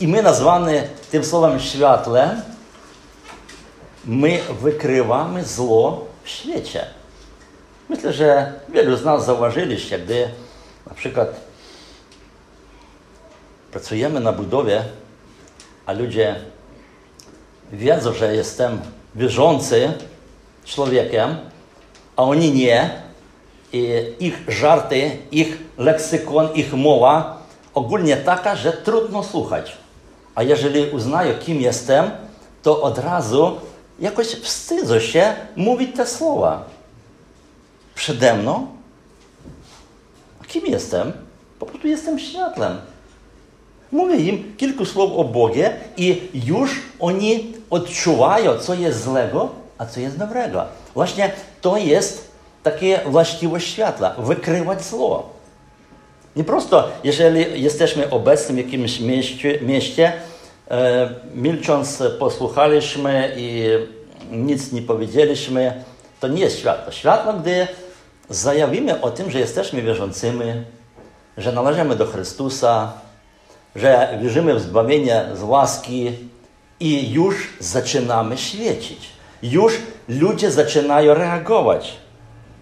i 0.00 0.08
my 0.08 0.22
nazwany 0.22 0.88
tym 1.10 1.24
słowem 1.24 1.60
światłem, 1.60 2.42
my 4.04 4.40
wykrywamy 4.60 5.44
zło 5.44 6.06
w 6.24 6.28
świecie. 6.28 6.86
Myślę, 7.88 8.12
że 8.12 8.52
wielu 8.68 8.96
z 8.96 9.04
nas 9.04 9.26
zauważyliście, 9.26 9.98
gdy 9.98 10.28
na 10.86 10.94
przykład 10.94 11.40
pracujemy 13.70 14.20
na 14.20 14.32
budowie, 14.32 14.84
a 15.86 15.92
ludzie 15.92 16.36
wiedzą, 17.72 18.12
że 18.12 18.36
jestem 18.36 18.80
wierzący 19.14 19.92
człowiekiem, 20.64 21.36
a 22.16 22.22
oni 22.22 22.52
nie, 22.52 23.02
i 23.72 24.14
ich 24.20 24.42
żarty, 24.48 25.18
ich 25.30 25.58
leksykon, 25.78 26.52
ich 26.54 26.72
mowa 26.72 27.42
ogólnie 27.74 28.16
taka, 28.16 28.56
że 28.56 28.72
trudno 28.72 29.22
słuchać. 29.22 29.76
A 30.34 30.42
jeżeli 30.42 30.90
uznaję, 30.90 31.34
kim 31.34 31.60
jestem, 31.60 32.10
to 32.62 32.82
od 32.82 32.98
razu 32.98 33.56
jakoś 34.02 34.26
wstydzę 34.26 35.00
się 35.00 35.34
mówić 35.56 35.96
te 35.96 36.06
słowa. 36.06 36.64
Przede 37.94 38.34
mną? 38.34 38.66
A 40.42 40.44
kim 40.44 40.66
jestem? 40.66 41.12
Po 41.58 41.66
prostu 41.66 41.88
jestem 41.88 42.18
światłem. 42.18 42.78
Mówię 43.92 44.16
im 44.16 44.56
kilku 44.56 44.84
słów 44.84 45.12
o 45.16 45.24
Bogie 45.24 45.76
i 45.96 46.28
już 46.46 46.80
oni 47.00 47.54
odczuwają, 47.70 48.58
co 48.58 48.74
jest 48.74 49.04
złego, 49.04 49.48
a 49.78 49.86
co 49.86 50.00
jest 50.00 50.18
dobrego. 50.18 50.64
Właśnie 50.94 51.32
to 51.60 51.76
jest 51.76 52.30
takie 52.62 53.00
właściwość 53.06 53.68
światła, 53.68 54.14
wykrywać 54.18 54.84
zło. 54.84 55.32
Nie 56.36 56.44
prosto, 56.44 56.88
jeżeli 57.04 57.62
jesteśmy 57.62 58.10
obecni 58.10 58.54
w 58.54 58.66
jakimś 58.66 59.00
mieście, 59.00 59.58
mieście 59.62 60.12
milcząc 61.34 62.02
posłuchaliśmy 62.18 63.32
i 63.36 63.68
nic 64.30 64.72
nie 64.72 64.82
powiedzieliśmy, 64.82 65.84
to 66.20 66.28
nie 66.28 66.40
jest 66.40 66.58
światło. 66.58 66.92
Światło, 66.92 67.32
gdy 67.32 67.66
zajawimy 68.28 69.00
o 69.00 69.10
tym, 69.10 69.30
że 69.30 69.38
jesteśmy 69.38 69.82
wierzącymi, 69.82 70.44
że 71.38 71.52
należymy 71.52 71.96
do 71.96 72.06
Chrystusa, 72.06 72.92
że 73.76 74.18
wierzymy 74.22 74.54
w 74.54 74.60
zbawienie 74.60 75.24
z 75.34 75.42
łaski 75.42 76.12
i 76.80 77.10
już 77.10 77.48
zaczynamy 77.60 78.38
świecić. 78.38 79.08
Już 79.42 79.78
ludzie 80.08 80.50
zaczynają 80.50 81.14
reagować. 81.14 81.96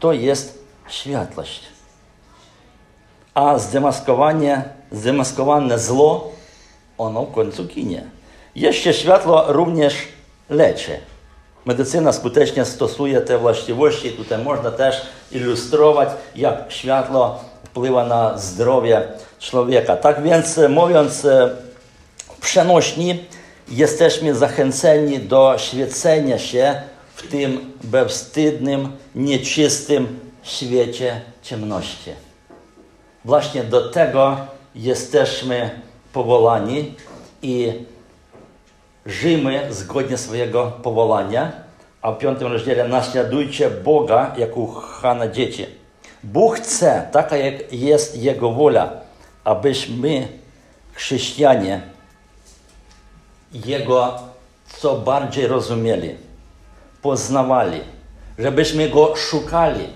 To 0.00 0.12
jest 0.12 0.64
światłość. 0.88 1.62
A 3.34 3.58
zdemaskowanie, 3.58 4.64
zdemaskowane 4.92 5.78
zło, 5.78 6.32
ono 7.00 7.22
w 7.22 7.32
końcu 7.32 7.64
ginie. 7.64 8.04
Jeszcze 8.54 8.94
światło 8.94 9.44
również 9.48 9.94
leczy. 10.50 10.98
Medycyna 11.64 12.12
skutecznie 12.12 12.64
stosuje 12.64 13.20
te 13.20 13.38
właściwości. 13.38 14.10
Tutaj 14.10 14.44
można 14.44 14.70
też 14.70 15.02
ilustrować, 15.32 16.08
jak 16.36 16.64
światło 16.68 17.38
wpływa 17.64 18.04
na 18.04 18.38
zdrowie 18.38 19.02
człowieka. 19.38 19.96
Tak 19.96 20.22
więc, 20.22 20.60
mówiąc 20.68 21.26
przenośni, 22.40 23.24
jesteśmy 23.68 24.34
zachęceni 24.34 25.18
do 25.18 25.54
świecenia 25.58 26.38
się 26.38 26.82
w 27.14 27.30
tym 27.30 27.72
bezwstydnym, 27.84 28.92
nieczystym 29.14 30.20
świecie 30.42 31.20
ciemności. 31.42 32.10
Właśnie 33.24 33.64
do 33.64 33.90
tego 33.90 34.36
jesteśmy 34.74 35.70
powołani 36.12 36.94
i 37.42 37.72
żyjmy 39.06 39.74
zgodnie 39.74 40.18
swojego 40.18 40.72
powołania, 40.82 41.52
a 42.02 42.12
w 42.12 42.18
piątym 42.18 42.52
rozdziale 42.52 42.88
naśladujcie 42.88 43.70
Boga 43.70 44.34
jak 44.38 44.56
ukochane 44.56 45.32
dzieci. 45.32 45.66
Bóg 46.24 46.56
chce, 46.56 47.08
taka 47.12 47.36
jak 47.36 47.72
jest 47.72 48.16
Jego 48.16 48.52
wola, 48.52 48.92
abyśmy, 49.44 50.28
chrześcijanie, 50.92 51.80
Jego 53.52 54.18
co 54.78 54.96
bardziej 54.96 55.46
rozumieli, 55.46 56.14
poznawali, 57.02 57.80
żebyśmy 58.38 58.88
Go 58.88 59.16
szukali. 59.16 59.88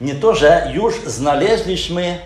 Nie 0.00 0.14
to, 0.14 0.34
że 0.34 0.70
już 0.74 1.00
znaleźliśmy, 1.00 2.18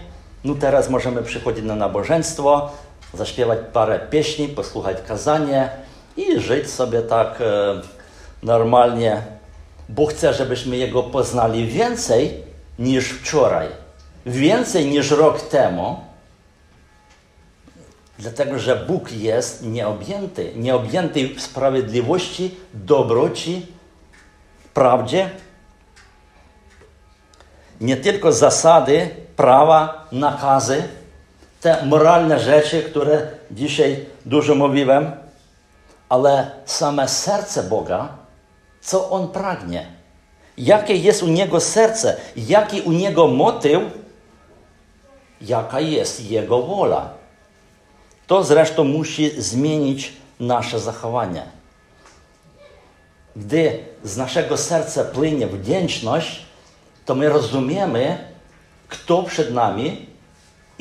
no 0.44 0.54
teraz 0.54 0.90
możemy 0.90 1.22
przychodzić 1.22 1.64
na 1.64 1.74
nabożeństwo, 1.74 2.70
zaśpiewać 3.14 3.58
parę 3.72 4.00
pieśni, 4.10 4.48
posłuchać 4.48 4.96
kazanie 5.08 5.70
i 6.16 6.40
żyć 6.40 6.70
sobie 6.70 7.02
tak 7.02 7.40
e, 7.40 7.80
normalnie. 8.42 9.22
Bóg 9.88 10.10
chce, 10.10 10.34
żebyśmy 10.34 10.76
Jego 10.76 11.02
poznali 11.02 11.66
więcej 11.66 12.42
niż 12.78 13.08
wczoraj, 13.10 13.68
więcej 14.26 14.86
niż 14.86 15.10
rok 15.10 15.40
temu, 15.40 16.00
dlatego 18.18 18.58
że 18.58 18.76
Bóg 18.76 19.12
jest 19.12 19.62
nieobjęty, 19.62 20.52
nieobjęty 20.56 21.30
sprawiedliwości, 21.38 22.54
dobroci, 22.74 23.66
prawdzie. 24.74 25.30
Nie 27.80 27.96
tylko 27.96 28.32
zasady, 28.32 29.10
prawa, 29.36 30.08
nakazy, 30.12 30.82
te 31.62 31.86
moralne 31.86 32.40
rzeczy, 32.40 32.82
które 32.82 33.28
dzisiaj 33.50 34.06
dużo 34.26 34.54
mówiłem, 34.54 35.12
ale 36.08 36.50
same 36.64 37.08
serce 37.08 37.62
Boga, 37.62 38.08
co 38.80 39.10
On 39.10 39.28
pragnie, 39.28 39.86
jakie 40.58 40.96
jest 40.96 41.22
u 41.22 41.26
Niego 41.26 41.60
serce, 41.60 42.16
jaki 42.36 42.80
u 42.80 42.92
Niego 42.92 43.26
motyw, 43.28 43.82
jaka 45.40 45.80
jest 45.80 46.30
Jego 46.30 46.62
wola. 46.62 47.10
To 48.26 48.44
zresztą 48.44 48.84
musi 48.84 49.42
zmienić 49.42 50.12
nasze 50.40 50.80
zachowanie. 50.80 51.42
Gdy 53.36 53.84
z 54.04 54.16
naszego 54.16 54.56
serca 54.56 55.04
płynie 55.04 55.46
wdzięczność, 55.46 56.42
to 57.04 57.14
my 57.14 57.28
rozumiemy, 57.28 58.18
kto 58.88 59.22
przed 59.22 59.54
nami 59.54 60.11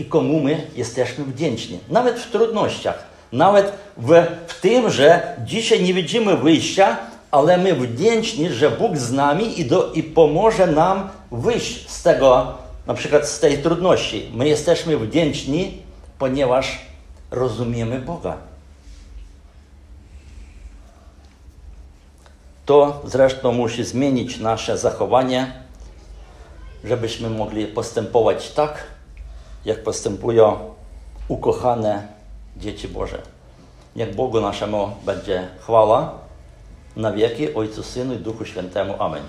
i 0.01 0.05
komu 0.05 0.39
my 0.39 0.67
jesteśmy 0.75 1.25
wdzięczni. 1.25 1.79
Nawet 1.89 2.19
w 2.19 2.31
trudnościach, 2.31 3.03
nawet 3.31 3.73
w, 3.97 4.25
w 4.47 4.61
tym, 4.61 4.89
że 4.89 5.35
dzisiaj 5.45 5.83
nie 5.83 5.93
widzimy 5.93 6.37
wyjścia, 6.37 6.97
ale 7.31 7.57
my 7.57 7.75
wdzięczni, 7.75 8.49
że 8.49 8.71
Bóg 8.71 8.97
z 8.97 9.11
nami 9.11 9.59
i, 9.59 9.65
do, 9.65 9.91
i 9.93 10.03
pomoże 10.03 10.67
nam 10.67 11.09
wyjść 11.31 11.89
z 11.89 12.03
tego, 12.03 12.53
na 12.87 12.93
przykład 12.93 13.27
z 13.27 13.39
tej 13.39 13.57
trudności. 13.57 14.31
My 14.33 14.47
jesteśmy 14.47 14.97
wdzięczni, 14.97 15.77
ponieważ 16.19 16.79
rozumiemy 17.31 17.99
Boga. 17.99 18.37
To 22.65 23.01
zresztą 23.05 23.51
musi 23.51 23.83
zmienić 23.83 24.39
nasze 24.39 24.77
zachowanie, 24.77 25.51
żebyśmy 26.83 27.29
mogli 27.29 27.65
postępować 27.65 28.51
tak, 28.51 28.90
jak 29.65 29.83
postępują 29.83 30.57
ukochane 31.27 32.07
dzieci 32.57 32.87
Boże. 32.87 33.21
Niech 33.95 34.15
Bogu 34.15 34.41
naszemu 34.41 34.91
będzie 35.05 35.47
chwała 35.59 36.13
na 36.95 37.11
wieki 37.11 37.53
Ojcu, 37.53 37.83
Synu 37.83 38.13
i 38.13 38.17
Duchu 38.17 38.45
Świętemu. 38.45 38.95
Amen. 38.99 39.23